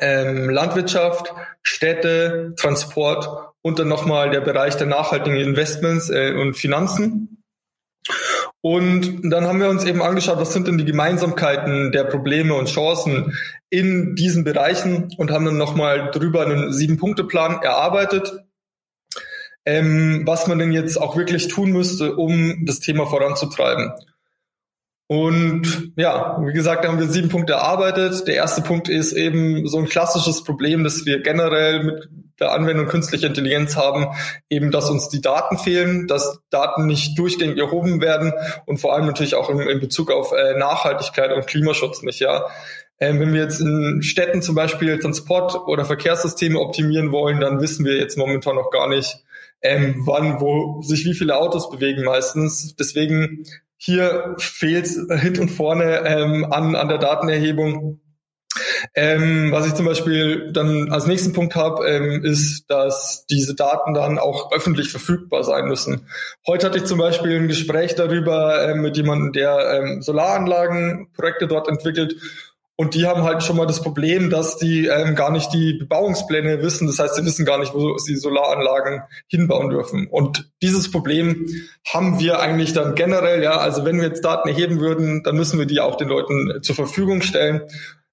ähm, 0.00 0.50
Landwirtschaft, 0.50 1.32
Städte, 1.62 2.54
Transport 2.56 3.53
und 3.64 3.78
dann 3.78 3.88
nochmal 3.88 4.30
der 4.30 4.42
Bereich 4.42 4.76
der 4.76 4.86
nachhaltigen 4.86 5.38
Investments 5.38 6.10
äh, 6.10 6.34
und 6.34 6.54
Finanzen. 6.54 7.42
Und 8.60 9.22
dann 9.30 9.46
haben 9.46 9.60
wir 9.60 9.68
uns 9.68 9.84
eben 9.84 10.02
angeschaut, 10.02 10.38
was 10.38 10.52
sind 10.52 10.68
denn 10.68 10.78
die 10.78 10.84
Gemeinsamkeiten 10.84 11.90
der 11.90 12.04
Probleme 12.04 12.54
und 12.54 12.68
Chancen 12.68 13.36
in 13.70 14.14
diesen 14.14 14.44
Bereichen 14.44 15.14
und 15.16 15.30
haben 15.30 15.46
dann 15.46 15.56
nochmal 15.56 16.10
drüber 16.10 16.44
einen 16.44 16.72
Sieben-Punkte-Plan 16.72 17.62
erarbeitet, 17.62 18.38
ähm, 19.64 20.22
was 20.26 20.46
man 20.46 20.58
denn 20.58 20.72
jetzt 20.72 21.00
auch 21.00 21.16
wirklich 21.16 21.48
tun 21.48 21.72
müsste, 21.72 22.16
um 22.16 22.66
das 22.66 22.80
Thema 22.80 23.06
voranzutreiben. 23.06 23.92
Und 25.06 25.92
ja, 25.96 26.38
wie 26.40 26.52
gesagt, 26.54 26.86
haben 26.86 26.98
wir 26.98 27.08
sieben 27.08 27.28
Punkte 27.28 27.54
erarbeitet. 27.54 28.26
Der 28.26 28.36
erste 28.36 28.62
Punkt 28.62 28.88
ist 28.88 29.12
eben 29.12 29.66
so 29.66 29.78
ein 29.78 29.88
klassisches 29.88 30.44
Problem, 30.44 30.82
das 30.82 31.04
wir 31.04 31.20
generell 31.20 31.84
mit 31.84 32.08
der 32.40 32.52
Anwendung 32.52 32.86
künstlicher 32.86 33.28
Intelligenz 33.28 33.76
haben, 33.76 34.06
eben, 34.48 34.70
dass 34.70 34.90
uns 34.90 35.08
die 35.08 35.20
Daten 35.20 35.58
fehlen, 35.58 36.08
dass 36.08 36.40
Daten 36.50 36.86
nicht 36.86 37.18
durchgängig 37.18 37.58
erhoben 37.58 38.00
werden 38.00 38.32
und 38.66 38.78
vor 38.78 38.94
allem 38.94 39.06
natürlich 39.06 39.34
auch 39.34 39.50
in, 39.50 39.60
in 39.60 39.78
Bezug 39.78 40.10
auf 40.10 40.32
äh, 40.32 40.58
Nachhaltigkeit 40.58 41.32
und 41.32 41.46
Klimaschutz 41.46 42.02
nicht, 42.02 42.20
ja. 42.20 42.46
Ähm, 43.00 43.20
wenn 43.20 43.34
wir 43.34 43.42
jetzt 43.42 43.60
in 43.60 44.02
Städten 44.02 44.40
zum 44.40 44.54
Beispiel 44.54 44.98
Transport- 44.98 45.66
oder 45.66 45.84
Verkehrssysteme 45.84 46.58
optimieren 46.58 47.12
wollen, 47.12 47.40
dann 47.40 47.60
wissen 47.60 47.84
wir 47.84 47.96
jetzt 47.96 48.16
momentan 48.16 48.56
noch 48.56 48.70
gar 48.70 48.88
nicht, 48.88 49.24
ähm, 49.62 50.02
wann, 50.04 50.40
wo 50.40 50.80
sich 50.82 51.04
wie 51.04 51.14
viele 51.14 51.36
Autos 51.36 51.70
bewegen 51.70 52.04
meistens. 52.04 52.76
Deswegen 52.76 53.44
hier 53.84 54.34
fehlt 54.38 54.86
hinten 54.86 55.42
und 55.42 55.48
vorne 55.50 56.06
ähm, 56.06 56.50
an, 56.50 56.74
an 56.74 56.88
der 56.88 56.96
Datenerhebung. 56.98 58.00
Ähm, 58.94 59.50
was 59.50 59.66
ich 59.66 59.74
zum 59.74 59.84
Beispiel 59.84 60.52
dann 60.52 60.90
als 60.90 61.06
nächsten 61.06 61.32
Punkt 61.32 61.54
habe, 61.54 61.86
ähm, 61.86 62.24
ist, 62.24 62.70
dass 62.70 63.26
diese 63.26 63.54
Daten 63.54 63.92
dann 63.92 64.18
auch 64.18 64.52
öffentlich 64.52 64.90
verfügbar 64.90 65.42
sein 65.44 65.66
müssen. 65.66 66.08
Heute 66.46 66.66
hatte 66.66 66.78
ich 66.78 66.84
zum 66.84 66.98
Beispiel 66.98 67.36
ein 67.36 67.48
Gespräch 67.48 67.94
darüber 67.94 68.66
ähm, 68.68 68.80
mit 68.80 68.96
jemandem, 68.96 69.32
der 69.32 69.82
ähm, 69.82 70.02
Solaranlagenprojekte 70.02 71.48
dort 71.48 71.68
entwickelt 71.68 72.16
und 72.76 72.94
die 72.94 73.06
haben 73.06 73.22
halt 73.22 73.44
schon 73.44 73.56
mal 73.56 73.66
das 73.66 73.82
Problem, 73.82 74.30
dass 74.30 74.56
die 74.56 74.86
ähm, 74.86 75.14
gar 75.14 75.30
nicht 75.30 75.52
die 75.52 75.74
Bebauungspläne 75.74 76.60
wissen. 76.60 76.88
Das 76.88 76.98
heißt, 76.98 77.14
sie 77.14 77.24
wissen 77.24 77.44
gar 77.44 77.58
nicht, 77.58 77.72
wo 77.72 77.98
sie 77.98 78.16
Solaranlagen 78.16 79.02
hinbauen 79.28 79.70
dürfen. 79.70 80.08
Und 80.08 80.50
dieses 80.60 80.90
Problem 80.90 81.46
haben 81.92 82.18
wir 82.18 82.40
eigentlich 82.40 82.72
dann 82.72 82.96
generell, 82.96 83.44
ja, 83.44 83.58
also 83.58 83.84
wenn 83.84 83.98
wir 83.98 84.08
jetzt 84.08 84.24
Daten 84.24 84.48
erheben 84.48 84.80
würden, 84.80 85.22
dann 85.22 85.36
müssen 85.36 85.58
wir 85.58 85.66
die 85.66 85.80
auch 85.80 85.96
den 85.96 86.08
Leuten 86.08 86.62
zur 86.62 86.74
Verfügung 86.74 87.22
stellen. 87.22 87.62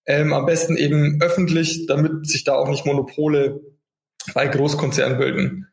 Ähm, 0.05 0.31
am 0.31 0.45
besten 0.45 0.77
eben 0.77 1.19
öffentlich, 1.21 1.87
damit 1.87 2.27
sich 2.27 2.43
da 2.43 2.53
auch 2.53 2.69
nicht 2.69 2.85
Monopole 2.85 3.61
bei 4.35 4.47
Großkonzernen 4.47 5.17
bilden. 5.17 5.67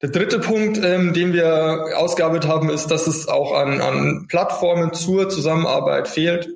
Der 0.00 0.08
dritte 0.08 0.38
Punkt, 0.38 0.80
ähm, 0.82 1.12
den 1.12 1.34
wir 1.34 1.98
ausgearbeitet 1.98 2.48
haben, 2.48 2.70
ist, 2.70 2.86
dass 2.86 3.06
es 3.06 3.28
auch 3.28 3.54
an, 3.54 3.82
an 3.82 4.26
Plattformen 4.28 4.94
zur 4.94 5.28
Zusammenarbeit 5.28 6.08
fehlt 6.08 6.48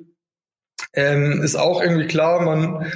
ähm, 0.95 1.41
ist 1.43 1.55
auch 1.55 1.81
irgendwie 1.81 2.07
klar, 2.07 2.41
man, 2.41 2.91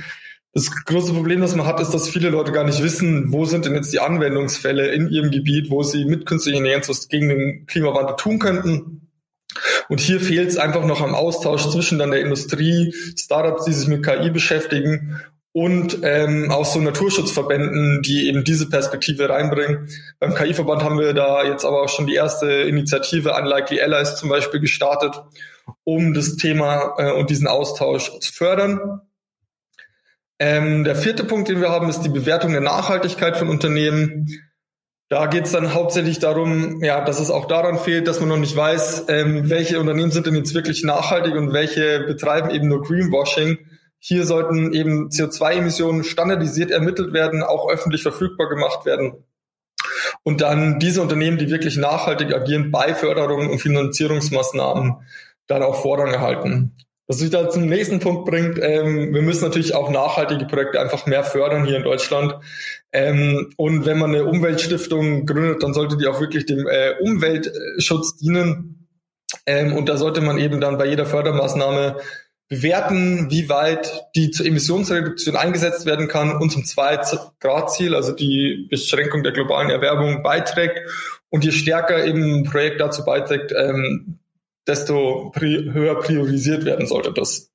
das 0.53 0.71
große 0.85 1.13
Problem, 1.13 1.41
das 1.41 1.55
man 1.55 1.67
hat, 1.67 1.79
ist, 1.79 1.93
dass 1.93 2.09
viele 2.09 2.29
Leute 2.29 2.51
gar 2.51 2.63
nicht 2.63 2.81
wissen, 2.81 3.31
wo 3.31 3.45
sind 3.45 3.65
denn 3.65 3.75
jetzt 3.75 3.93
die 3.93 3.99
Anwendungsfälle 3.99 4.87
in 4.87 5.09
ihrem 5.09 5.31
Gebiet, 5.31 5.69
wo 5.69 5.83
sie 5.83 6.05
mit 6.05 6.25
künstlicher 6.25 6.57
Intelligenz 6.57 6.89
was 6.89 7.07
gegen 7.07 7.29
den 7.29 7.65
Klimawandel 7.67 8.15
tun 8.15 8.39
könnten. 8.39 9.07
Und 9.89 9.99
hier 9.99 10.19
fehlt 10.19 10.49
es 10.49 10.57
einfach 10.57 10.85
noch 10.85 11.01
am 11.01 11.15
Austausch 11.15 11.69
zwischen 11.69 11.99
dann 11.99 12.11
der 12.11 12.21
Industrie, 12.21 12.93
Startups, 13.17 13.65
die 13.65 13.73
sich 13.73 13.87
mit 13.87 14.03
KI 14.03 14.29
beschäftigen 14.29 15.19
und 15.51 15.99
ähm, 16.03 16.51
auch 16.51 16.65
so 16.65 16.79
Naturschutzverbänden, 16.79 18.01
die 18.03 18.27
eben 18.27 18.43
diese 18.43 18.69
Perspektive 18.69 19.29
reinbringen. 19.29 19.89
Beim 20.19 20.35
KI-Verband 20.35 20.83
haben 20.83 20.99
wir 20.99 21.13
da 21.13 21.43
jetzt 21.43 21.65
aber 21.65 21.81
auch 21.81 21.89
schon 21.89 22.05
die 22.05 22.15
erste 22.15 22.51
Initiative 22.51 23.33
Unlikely 23.33 23.81
Allies 23.81 24.15
zum 24.15 24.29
Beispiel 24.29 24.59
gestartet, 24.59 25.15
um 25.83 26.13
das 26.13 26.35
Thema 26.35 26.95
äh, 26.97 27.11
und 27.11 27.29
diesen 27.29 27.47
Austausch 27.47 28.11
zu 28.19 28.33
fördern. 28.33 29.01
Ähm, 30.39 30.85
der 30.85 30.95
vierte 30.95 31.25
Punkt, 31.25 31.49
den 31.49 31.59
wir 31.59 31.69
haben, 31.69 31.89
ist 31.89 32.01
die 32.01 32.09
Bewertung 32.09 32.51
der 32.51 32.61
Nachhaltigkeit 32.61 33.37
von 33.37 33.49
Unternehmen. 33.49 34.27
Da 35.09 35.25
geht 35.25 35.45
es 35.45 35.51
dann 35.51 35.73
hauptsächlich 35.73 36.19
darum, 36.19 36.83
ja, 36.83 37.03
dass 37.03 37.19
es 37.19 37.31
auch 37.31 37.45
daran 37.45 37.79
fehlt, 37.79 38.07
dass 38.07 38.19
man 38.19 38.29
noch 38.29 38.37
nicht 38.37 38.55
weiß, 38.55 39.05
ähm, 39.09 39.49
welche 39.49 39.79
Unternehmen 39.79 40.11
sind 40.11 40.27
denn 40.27 40.35
jetzt 40.35 40.53
wirklich 40.53 40.83
nachhaltig 40.83 41.33
und 41.35 41.51
welche 41.51 42.01
betreiben 42.01 42.51
eben 42.51 42.67
nur 42.67 42.83
Greenwashing. 42.83 43.57
Hier 43.97 44.25
sollten 44.25 44.71
eben 44.71 45.09
CO2-Emissionen 45.09 46.05
standardisiert 46.05 46.71
ermittelt 46.71 47.11
werden, 47.11 47.43
auch 47.43 47.69
öffentlich 47.69 48.03
verfügbar 48.03 48.47
gemacht 48.47 48.85
werden. 48.85 49.25
Und 50.23 50.41
dann 50.41 50.79
diese 50.79 51.01
Unternehmen, 51.01 51.37
die 51.37 51.49
wirklich 51.49 51.75
nachhaltig 51.75 52.33
agieren, 52.33 52.71
bei 52.71 52.93
Förderungen 52.93 53.49
und 53.49 53.59
Finanzierungsmaßnahmen 53.59 54.95
dann 55.49 55.63
auch 55.63 55.81
Vorrang 55.81 56.13
erhalten. 56.13 56.75
Was 57.07 57.21
mich 57.21 57.31
da 57.31 57.49
zum 57.49 57.65
nächsten 57.65 57.99
Punkt 57.99 58.25
bringt, 58.25 58.59
ähm, 58.61 59.15
wir 59.15 59.23
müssen 59.23 59.43
natürlich 59.43 59.73
auch 59.73 59.89
nachhaltige 59.89 60.45
Projekte 60.45 60.79
einfach 60.79 61.07
mehr 61.07 61.23
fördern 61.23 61.65
hier 61.65 61.77
in 61.77 61.83
Deutschland. 61.83 62.35
Ähm, 62.93 63.51
und 63.57 63.87
wenn 63.87 63.97
man 63.97 64.11
eine 64.11 64.25
Umweltstiftung 64.25 65.25
gründet, 65.25 65.63
dann 65.63 65.73
sollte 65.73 65.97
die 65.97 66.05
auch 66.05 66.21
wirklich 66.21 66.45
dem 66.45 66.67
äh, 66.67 66.93
Umweltschutz 66.99 68.17
dienen. 68.17 68.87
Ähm, 69.47 69.75
und 69.75 69.89
da 69.89 69.97
sollte 69.97 70.21
man 70.21 70.37
eben 70.37 70.61
dann 70.61 70.77
bei 70.77 70.85
jeder 70.85 71.07
Fördermaßnahme 71.07 71.97
bewerten, 72.47 73.31
wie 73.31 73.49
weit 73.49 74.03
die 74.15 74.29
zur 74.29 74.45
Emissionsreduktion 74.45 75.35
eingesetzt 75.35 75.87
werden 75.87 76.07
kann 76.07 76.37
und 76.37 76.51
zum 76.51 76.61
2-Grad-Ziel, 76.61 77.95
also 77.95 78.11
die 78.11 78.67
Beschränkung 78.69 79.23
der 79.23 79.31
globalen 79.31 79.71
Erwärmung, 79.71 80.21
beiträgt. 80.21 80.79
Und 81.29 81.43
je 81.43 81.51
stärker 81.51 82.05
eben 82.05 82.39
ein 82.39 82.43
Projekt 82.43 82.81
dazu 82.81 83.03
beiträgt, 83.03 83.51
ähm, 83.51 84.18
desto 84.69 85.31
pri 85.33 85.71
höher 85.73 85.95
priorisiert 85.95 86.63
werden 86.63 86.87
sollte 86.87 87.11
das. 87.11 87.49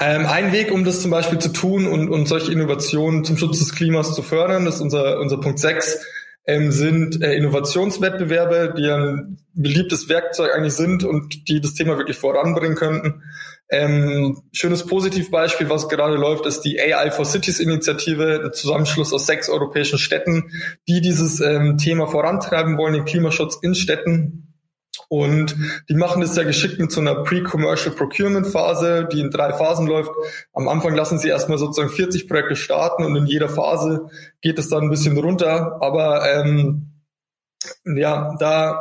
Ähm, 0.00 0.26
ein 0.26 0.52
Weg, 0.52 0.72
um 0.72 0.84
das 0.84 1.02
zum 1.02 1.10
Beispiel 1.10 1.38
zu 1.38 1.50
tun 1.50 1.86
und, 1.86 2.08
und 2.10 2.26
solche 2.26 2.52
Innovationen 2.52 3.24
zum 3.24 3.38
Schutz 3.38 3.60
des 3.60 3.74
Klimas 3.74 4.14
zu 4.14 4.22
fördern, 4.22 4.64
das 4.64 4.76
ist 4.76 4.80
unser, 4.80 5.20
unser 5.20 5.40
Punkt 5.40 5.58
6, 5.58 6.04
ähm, 6.46 6.72
sind 6.72 7.22
äh, 7.22 7.34
Innovationswettbewerbe, 7.34 8.74
die 8.76 8.90
ein 8.90 9.38
beliebtes 9.54 10.08
Werkzeug 10.08 10.50
eigentlich 10.54 10.74
sind 10.74 11.04
und 11.04 11.48
die 11.48 11.60
das 11.60 11.74
Thema 11.74 11.96
wirklich 11.96 12.18
voranbringen 12.18 12.76
könnten. 12.76 13.22
Ähm, 13.70 14.42
schönes 14.52 14.84
Positivbeispiel, 14.84 15.70
was 15.70 15.88
gerade 15.88 16.16
läuft, 16.16 16.44
ist 16.44 16.62
die 16.62 16.78
AI 16.80 17.10
for 17.10 17.24
Cities 17.24 17.60
Initiative, 17.60 18.42
ein 18.44 18.52
Zusammenschluss 18.52 19.12
aus 19.12 19.26
sechs 19.26 19.48
europäischen 19.48 19.98
Städten, 19.98 20.50
die 20.86 21.00
dieses 21.00 21.40
ähm, 21.40 21.78
Thema 21.78 22.06
vorantreiben 22.06 22.76
wollen, 22.76 22.94
den 22.94 23.04
Klimaschutz 23.04 23.58
in 23.62 23.74
Städten. 23.74 24.53
Und 25.08 25.56
die 25.88 25.94
machen 25.94 26.20
das 26.20 26.34
sehr 26.34 26.44
geschickt 26.44 26.78
mit 26.78 26.92
so 26.92 27.00
einer 27.00 27.22
Pre-Commercial 27.22 27.94
Procurement 27.94 28.46
Phase, 28.46 29.08
die 29.10 29.20
in 29.20 29.30
drei 29.30 29.52
Phasen 29.52 29.86
läuft. 29.86 30.10
Am 30.52 30.68
Anfang 30.68 30.94
lassen 30.94 31.18
sie 31.18 31.28
erstmal 31.28 31.58
sozusagen 31.58 31.90
40 31.90 32.28
Projekte 32.28 32.56
starten 32.56 33.04
und 33.04 33.16
in 33.16 33.26
jeder 33.26 33.48
Phase 33.48 34.08
geht 34.40 34.58
es 34.58 34.68
dann 34.68 34.84
ein 34.84 34.90
bisschen 34.90 35.16
runter. 35.16 35.78
Aber 35.80 36.28
ähm, 36.30 36.90
ja, 37.84 38.34
da 38.38 38.80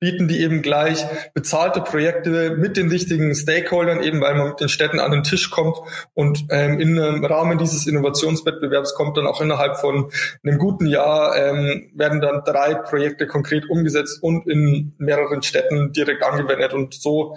bieten 0.00 0.28
die 0.28 0.40
eben 0.40 0.62
gleich 0.62 1.04
bezahlte 1.34 1.80
Projekte 1.80 2.56
mit 2.56 2.76
den 2.76 2.88
richtigen 2.88 3.34
Stakeholdern, 3.34 4.02
eben 4.02 4.20
weil 4.20 4.34
man 4.36 4.50
mit 4.50 4.60
den 4.60 4.68
Städten 4.68 5.00
an 5.00 5.10
den 5.10 5.24
Tisch 5.24 5.50
kommt 5.50 5.76
und 6.14 6.46
ähm, 6.50 6.78
in 6.78 6.98
einem 6.98 7.24
Rahmen 7.24 7.58
dieses 7.58 7.86
Innovationswettbewerbs 7.86 8.94
kommt 8.94 9.16
dann 9.16 9.26
auch 9.26 9.40
innerhalb 9.40 9.78
von 9.78 10.10
einem 10.44 10.58
guten 10.58 10.86
Jahr 10.86 11.36
ähm, 11.36 11.90
werden 11.94 12.20
dann 12.20 12.42
drei 12.44 12.74
Projekte 12.74 13.26
konkret 13.26 13.68
umgesetzt 13.68 14.22
und 14.22 14.46
in 14.46 14.94
mehreren 14.98 15.42
Städten 15.42 15.92
direkt 15.92 16.22
angewendet 16.22 16.72
und 16.74 16.94
so 16.94 17.36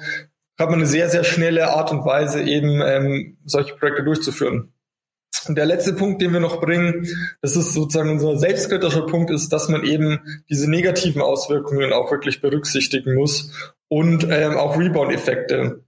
hat 0.60 0.70
man 0.70 0.80
eine 0.80 0.88
sehr, 0.88 1.10
sehr 1.10 1.24
schnelle 1.24 1.74
Art 1.74 1.91
und 1.91 2.06
Weise 2.06 2.44
eben 2.44 2.82
ähm, 2.82 3.38
solche 3.46 3.74
Projekte 3.75 4.03
durchzuführen. 4.03 4.72
Und 5.48 5.57
der 5.57 5.65
letzte 5.65 5.93
Punkt, 5.93 6.21
den 6.21 6.33
wir 6.33 6.39
noch 6.39 6.62
bringen, 6.62 7.07
das 7.41 7.55
ist 7.55 7.74
sozusagen 7.74 8.12
unser 8.12 8.38
selbstkritischer 8.38 9.05
Punkt, 9.05 9.31
ist, 9.31 9.50
dass 9.50 9.69
man 9.69 9.83
eben 9.83 10.19
diese 10.50 10.69
negativen 10.69 11.21
Auswirkungen 11.21 11.93
auch 11.93 12.12
wirklich 12.12 12.41
berücksichtigen 12.41 13.15
muss 13.15 13.51
und 13.88 14.27
ähm, 14.29 14.57
auch 14.57 14.77
Rebound-Effekte. 14.77 15.84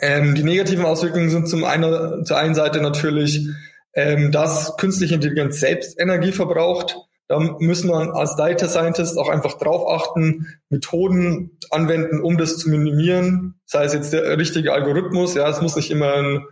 Ähm, 0.00 0.34
die 0.34 0.42
negativen 0.42 0.84
Auswirkungen 0.84 1.30
sind 1.30 1.48
zum 1.48 1.64
einen, 1.64 2.24
zur 2.24 2.36
einen 2.36 2.54
Seite 2.54 2.80
natürlich, 2.80 3.48
ähm, 3.94 4.32
dass 4.32 4.76
künstliche 4.76 5.14
Intelligenz 5.14 5.60
selbst 5.60 5.98
Energie 6.00 6.32
verbraucht. 6.32 6.96
Da 7.28 7.38
müssen 7.38 7.88
wir 7.88 8.14
als 8.14 8.36
Data 8.36 8.68
Scientist 8.68 9.16
auch 9.16 9.28
einfach 9.28 9.58
drauf 9.58 9.88
achten, 9.88 10.58
Methoden 10.68 11.58
anwenden, 11.70 12.20
um 12.20 12.36
das 12.36 12.58
zu 12.58 12.68
minimieren. 12.68 13.54
Sei 13.64 13.84
es 13.84 13.94
jetzt 13.94 14.12
der 14.12 14.36
richtige 14.36 14.72
Algorithmus, 14.72 15.34
ja, 15.34 15.48
es 15.48 15.62
muss 15.62 15.76
nicht 15.76 15.90
immer 15.90 16.14
ein 16.14 16.44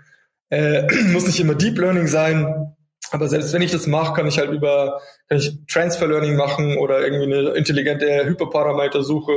äh, 0.51 0.87
muss 1.13 1.27
nicht 1.27 1.41
immer 1.41 1.55
Deep 1.55 1.79
Learning 1.79 2.07
sein, 2.07 2.75
aber 3.11 3.29
selbst 3.29 3.53
wenn 3.53 3.63
ich 3.63 3.73
das 3.73 3.87
mache, 3.87 4.15
kann 4.15 4.27
ich 4.27 4.39
halt 4.39 4.51
über 4.51 5.01
kann 5.29 5.39
ich 5.39 5.59
Transfer 5.67 6.07
Learning 6.07 6.37
machen 6.37 6.77
oder 6.77 7.01
irgendwie 7.01 7.35
eine 7.35 7.51
intelligente 7.51 8.25
Hyperparametersuche, 8.25 9.33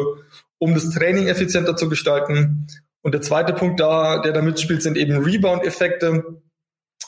um 0.60 0.73
das 0.73 0.89
Training 0.89 1.28
effizienter 1.28 1.76
zu 1.76 1.89
gestalten. 1.89 2.67
Und 3.02 3.13
der 3.13 3.21
zweite 3.21 3.54
Punkt 3.54 3.80
da, 3.80 4.19
der 4.19 4.32
da 4.32 4.41
mitspielt, 4.41 4.82
sind 4.82 4.97
eben 4.97 5.23
Rebound-Effekte. 5.23 6.41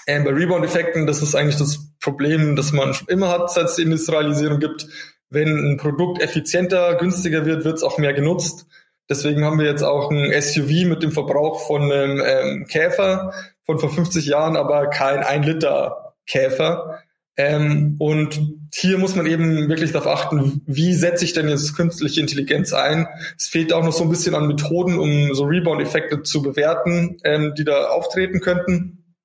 Ähm, 0.07 0.23
bei 0.23 0.31
Rebound-Effekten, 0.31 1.07
das 1.07 1.21
ist 1.21 1.35
eigentlich 1.35 1.57
das 1.57 1.79
Problem, 1.99 2.55
das 2.55 2.73
man 2.73 2.93
schon 2.93 3.07
immer 3.07 3.29
hat, 3.29 3.51
seit 3.51 3.65
es 3.65 3.75
die 3.75 3.83
Industrialisierung 3.83 4.59
gibt. 4.59 4.87
Wenn 5.29 5.71
ein 5.71 5.77
Produkt 5.77 6.21
effizienter, 6.21 6.95
günstiger 6.95 7.45
wird, 7.45 7.63
wird 7.63 7.77
es 7.77 7.83
auch 7.83 7.97
mehr 7.97 8.13
genutzt. 8.13 8.67
Deswegen 9.09 9.45
haben 9.45 9.59
wir 9.59 9.67
jetzt 9.67 9.83
auch 9.83 10.11
ein 10.11 10.31
SUV 10.41 10.85
mit 10.87 11.03
dem 11.03 11.11
Verbrauch 11.11 11.65
von 11.65 11.91
einem 11.91 12.21
ähm, 12.23 12.67
Käfer 12.67 13.33
von 13.65 13.79
vor 13.79 13.89
50 13.89 14.25
Jahren, 14.25 14.55
aber 14.55 14.87
kein 14.87 15.23
1 15.23 15.45
Liter 15.45 16.15
Käfer. 16.27 17.01
Ähm, 17.37 17.95
und 17.99 18.39
hier 18.73 18.97
muss 18.97 19.15
man 19.15 19.25
eben 19.25 19.67
wirklich 19.67 19.91
darauf 19.91 20.07
achten, 20.07 20.61
wie 20.65 20.93
setze 20.93 21.25
ich 21.25 21.33
denn 21.33 21.49
jetzt 21.49 21.75
künstliche 21.75 22.21
Intelligenz 22.21 22.71
ein. 22.73 23.07
Es 23.37 23.47
fehlt 23.47 23.73
auch 23.73 23.83
noch 23.83 23.91
so 23.91 24.03
ein 24.03 24.09
bisschen 24.09 24.35
an 24.35 24.47
Methoden, 24.47 24.97
um 24.97 25.33
so 25.33 25.43
Rebound-Effekte 25.43 26.23
zu 26.23 26.41
bewerten, 26.41 27.17
ähm, 27.23 27.53
die 27.57 27.65
da 27.65 27.87
auftreten 27.87 28.39
könnten. 28.39 29.15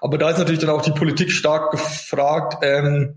Aber 0.00 0.18
da 0.18 0.30
ist 0.30 0.38
natürlich 0.38 0.60
dann 0.60 0.70
auch 0.70 0.82
die 0.82 0.92
Politik 0.92 1.32
stark 1.32 1.70
gefragt, 1.70 2.58
ähm, 2.62 3.16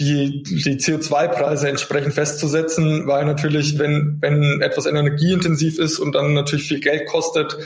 die, 0.00 0.42
die 0.42 0.78
CO2-Preise 0.78 1.68
entsprechend 1.68 2.14
festzusetzen, 2.14 3.06
weil 3.06 3.24
natürlich, 3.26 3.78
wenn, 3.78 4.18
wenn 4.20 4.60
etwas 4.60 4.86
energieintensiv 4.86 5.78
ist 5.78 5.98
und 5.98 6.14
dann 6.14 6.34
natürlich 6.34 6.66
viel 6.66 6.80
Geld 6.80 7.06
kostet, 7.06 7.56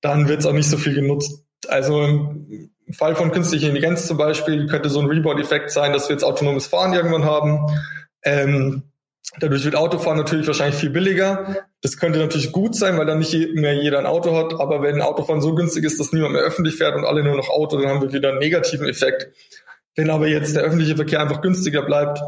dann 0.00 0.28
wird 0.28 0.40
es 0.40 0.46
auch 0.46 0.52
nicht 0.52 0.68
so 0.68 0.76
viel 0.76 0.94
genutzt. 0.94 1.44
Also 1.66 2.02
im 2.02 2.94
Fall 2.94 3.16
von 3.16 3.32
künstlicher 3.32 3.68
Intelligenz 3.68 4.06
zum 4.06 4.16
Beispiel 4.16 4.66
könnte 4.66 4.88
so 4.88 5.00
ein 5.00 5.06
Rebound-Effekt 5.06 5.70
sein, 5.70 5.92
dass 5.92 6.08
wir 6.08 6.14
jetzt 6.14 6.24
autonomes 6.24 6.66
Fahren 6.66 6.94
irgendwann 6.94 7.24
haben. 7.24 7.66
Ähm, 8.22 8.82
dadurch 9.40 9.64
wird 9.64 9.76
Autofahren 9.76 10.18
natürlich 10.18 10.46
wahrscheinlich 10.46 10.78
viel 10.78 10.90
billiger. 10.90 11.66
Das 11.82 11.98
könnte 11.98 12.18
natürlich 12.18 12.52
gut 12.52 12.74
sein, 12.74 12.96
weil 12.96 13.06
dann 13.06 13.18
nicht 13.18 13.34
mehr 13.54 13.74
jeder 13.74 13.98
ein 13.98 14.06
Auto 14.06 14.36
hat. 14.36 14.54
Aber 14.58 14.82
wenn 14.82 15.02
Autofahren 15.02 15.42
so 15.42 15.54
günstig 15.54 15.84
ist, 15.84 16.00
dass 16.00 16.12
niemand 16.12 16.32
mehr 16.32 16.42
öffentlich 16.42 16.76
fährt 16.76 16.96
und 16.96 17.04
alle 17.04 17.22
nur 17.22 17.36
noch 17.36 17.50
Auto, 17.50 17.78
dann 17.78 17.90
haben 17.90 18.02
wir 18.02 18.12
wieder 18.12 18.30
einen 18.30 18.38
negativen 18.38 18.88
Effekt. 18.88 19.28
Wenn 19.94 20.10
aber 20.10 20.28
jetzt 20.28 20.56
der 20.56 20.62
öffentliche 20.62 20.96
Verkehr 20.96 21.20
einfach 21.20 21.40
günstiger 21.40 21.82
bleibt 21.82 22.20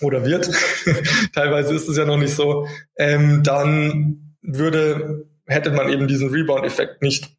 oder 0.00 0.24
wird, 0.24 0.50
teilweise 1.34 1.74
ist 1.74 1.88
es 1.88 1.96
ja 1.96 2.04
noch 2.04 2.16
nicht 2.18 2.34
so, 2.34 2.66
ähm, 2.96 3.42
dann 3.42 4.36
würde, 4.42 5.26
hätte 5.46 5.70
man 5.70 5.88
eben 5.88 6.08
diesen 6.08 6.30
Rebound-Effekt 6.30 7.02
nicht. 7.02 7.36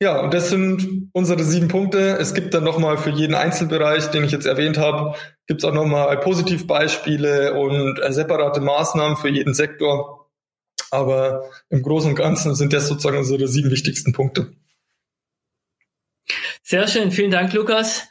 Ja, 0.00 0.20
und 0.20 0.32
das 0.32 0.48
sind 0.48 1.10
unsere 1.12 1.42
sieben 1.42 1.66
Punkte. 1.66 2.18
Es 2.20 2.32
gibt 2.32 2.54
dann 2.54 2.62
nochmal 2.62 2.98
für 2.98 3.10
jeden 3.10 3.34
Einzelbereich, 3.34 4.06
den 4.08 4.22
ich 4.22 4.30
jetzt 4.30 4.46
erwähnt 4.46 4.78
habe, 4.78 5.16
gibt 5.48 5.62
es 5.62 5.68
auch 5.68 5.74
nochmal 5.74 6.16
Positivbeispiele 6.20 7.54
und 7.54 7.98
äh, 7.98 8.12
separate 8.12 8.60
Maßnahmen 8.60 9.16
für 9.16 9.28
jeden 9.28 9.54
Sektor. 9.54 10.30
Aber 10.92 11.50
im 11.68 11.82
Großen 11.82 12.10
und 12.10 12.16
Ganzen 12.16 12.54
sind 12.54 12.72
das 12.72 12.86
sozusagen 12.86 13.18
unsere 13.18 13.48
sieben 13.48 13.70
wichtigsten 13.70 14.12
Punkte. 14.12 14.52
Sehr 16.62 16.86
schön, 16.86 17.10
vielen 17.10 17.30
Dank, 17.30 17.52
Lukas. 17.54 18.06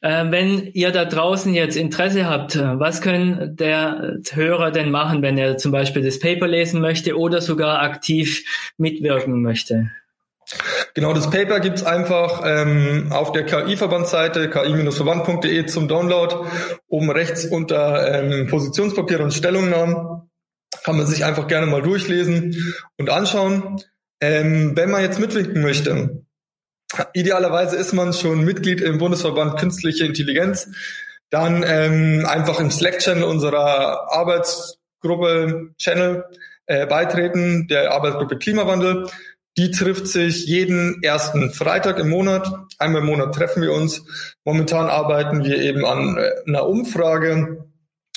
Äh, 0.00 0.30
wenn 0.30 0.66
ihr 0.74 0.92
da 0.92 1.06
draußen 1.06 1.54
jetzt 1.54 1.76
Interesse 1.76 2.26
habt, 2.26 2.56
was 2.56 3.00
können 3.00 3.56
der 3.56 4.18
Hörer 4.30 4.70
denn 4.70 4.92
machen, 4.92 5.22
wenn 5.22 5.38
er 5.38 5.56
zum 5.56 5.72
Beispiel 5.72 6.02
das 6.02 6.20
Paper 6.20 6.46
lesen 6.46 6.80
möchte 6.80 7.18
oder 7.18 7.40
sogar 7.40 7.80
aktiv 7.80 8.44
mitwirken 8.76 9.42
möchte? 9.42 9.90
Genau, 10.94 11.12
das 11.14 11.30
Paper 11.30 11.60
gibt's 11.60 11.82
einfach 11.82 12.42
ähm, 12.44 13.08
auf 13.10 13.32
der 13.32 13.44
KI-Verbandsseite 13.44 14.50
ki-verband.de 14.50 15.66
zum 15.66 15.88
Download. 15.88 16.46
Oben 16.88 17.10
rechts 17.10 17.44
unter 17.44 18.22
ähm, 18.22 18.46
Positionspapier 18.48 19.20
und 19.20 19.32
Stellungnahmen 19.32 20.30
kann 20.84 20.96
man 20.96 21.06
sich 21.06 21.24
einfach 21.24 21.46
gerne 21.46 21.66
mal 21.66 21.82
durchlesen 21.82 22.56
und 22.98 23.10
anschauen. 23.10 23.80
Ähm, 24.20 24.76
wenn 24.76 24.90
man 24.90 25.02
jetzt 25.02 25.18
mitwirken 25.18 25.62
möchte, 25.62 26.22
Idealerweise 27.14 27.76
ist 27.76 27.92
man 27.92 28.12
schon 28.12 28.44
Mitglied 28.44 28.80
im 28.80 28.98
Bundesverband 28.98 29.58
Künstliche 29.58 30.04
Intelligenz. 30.04 30.68
Dann 31.30 31.64
ähm, 31.66 32.26
einfach 32.26 32.60
im 32.60 32.70
Slack-Channel 32.70 33.24
unserer 33.24 34.12
Arbeitsgruppe 34.12 35.70
Channel 35.78 36.24
äh, 36.66 36.86
beitreten, 36.86 37.66
der 37.68 37.92
Arbeitsgruppe 37.92 38.36
Klimawandel. 38.36 39.08
Die 39.58 39.70
trifft 39.70 40.06
sich 40.06 40.46
jeden 40.46 41.02
ersten 41.02 41.50
Freitag 41.50 41.98
im 41.98 42.08
Monat. 42.08 42.50
Einmal 42.78 43.02
im 43.02 43.08
Monat 43.08 43.34
treffen 43.34 43.62
wir 43.62 43.72
uns. 43.72 44.02
Momentan 44.44 44.88
arbeiten 44.88 45.44
wir 45.44 45.58
eben 45.60 45.84
an 45.84 46.16
äh, 46.16 46.30
einer 46.46 46.66
Umfrage, 46.66 47.66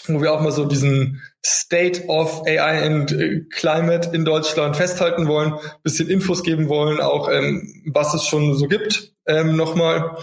wo 0.07 0.21
wir 0.21 0.31
auch 0.31 0.41
mal 0.41 0.53
so 0.53 0.65
diesen 0.65 1.21
State 1.45 2.07
of 2.07 2.43
AI 2.47 2.85
and 2.85 3.11
äh, 3.11 3.41
Climate 3.51 4.11
in 4.13 4.23
Deutschland 4.23 4.77
festhalten 4.77 5.27
wollen, 5.27 5.55
bisschen 5.83 6.09
Infos 6.09 6.41
geben 6.41 6.69
wollen, 6.69 7.01
auch 7.01 7.29
ähm, 7.29 7.83
was 7.85 8.13
es 8.13 8.25
schon 8.25 8.55
so 8.55 8.67
gibt, 8.67 9.13
ähm, 9.27 9.57
nochmal. 9.57 10.17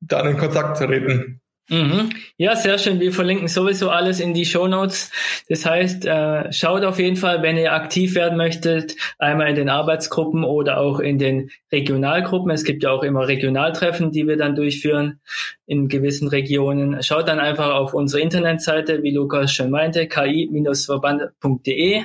dann 0.00 0.28
in 0.28 0.38
Kontakt 0.38 0.78
treten. 0.78 1.42
Mhm. 1.70 2.10
Ja, 2.36 2.56
sehr 2.56 2.78
schön. 2.78 2.98
Wir 2.98 3.12
verlinken 3.12 3.46
sowieso 3.46 3.90
alles 3.90 4.18
in 4.18 4.34
die 4.34 4.44
Show 4.44 4.66
Notes. 4.66 5.12
Das 5.48 5.64
heißt, 5.64 6.04
äh, 6.04 6.52
schaut 6.52 6.82
auf 6.84 6.98
jeden 6.98 7.14
Fall, 7.14 7.42
wenn 7.42 7.56
ihr 7.56 7.72
aktiv 7.72 8.16
werden 8.16 8.36
möchtet, 8.36 8.96
einmal 9.20 9.50
in 9.50 9.54
den 9.54 9.68
Arbeitsgruppen 9.68 10.42
oder 10.42 10.78
auch 10.78 10.98
in 10.98 11.18
den 11.18 11.52
Regionalgruppen. 11.70 12.50
Es 12.50 12.64
gibt 12.64 12.82
ja 12.82 12.90
auch 12.90 13.04
immer 13.04 13.28
Regionaltreffen, 13.28 14.10
die 14.10 14.26
wir 14.26 14.36
dann 14.36 14.56
durchführen 14.56 15.20
in 15.66 15.86
gewissen 15.86 16.26
Regionen. 16.26 17.00
Schaut 17.04 17.28
dann 17.28 17.38
einfach 17.38 17.72
auf 17.72 17.94
unsere 17.94 18.20
Internetseite, 18.20 19.04
wie 19.04 19.12
Lukas 19.12 19.54
schon 19.54 19.70
meinte, 19.70 20.08
ki-verband.de 20.08 22.02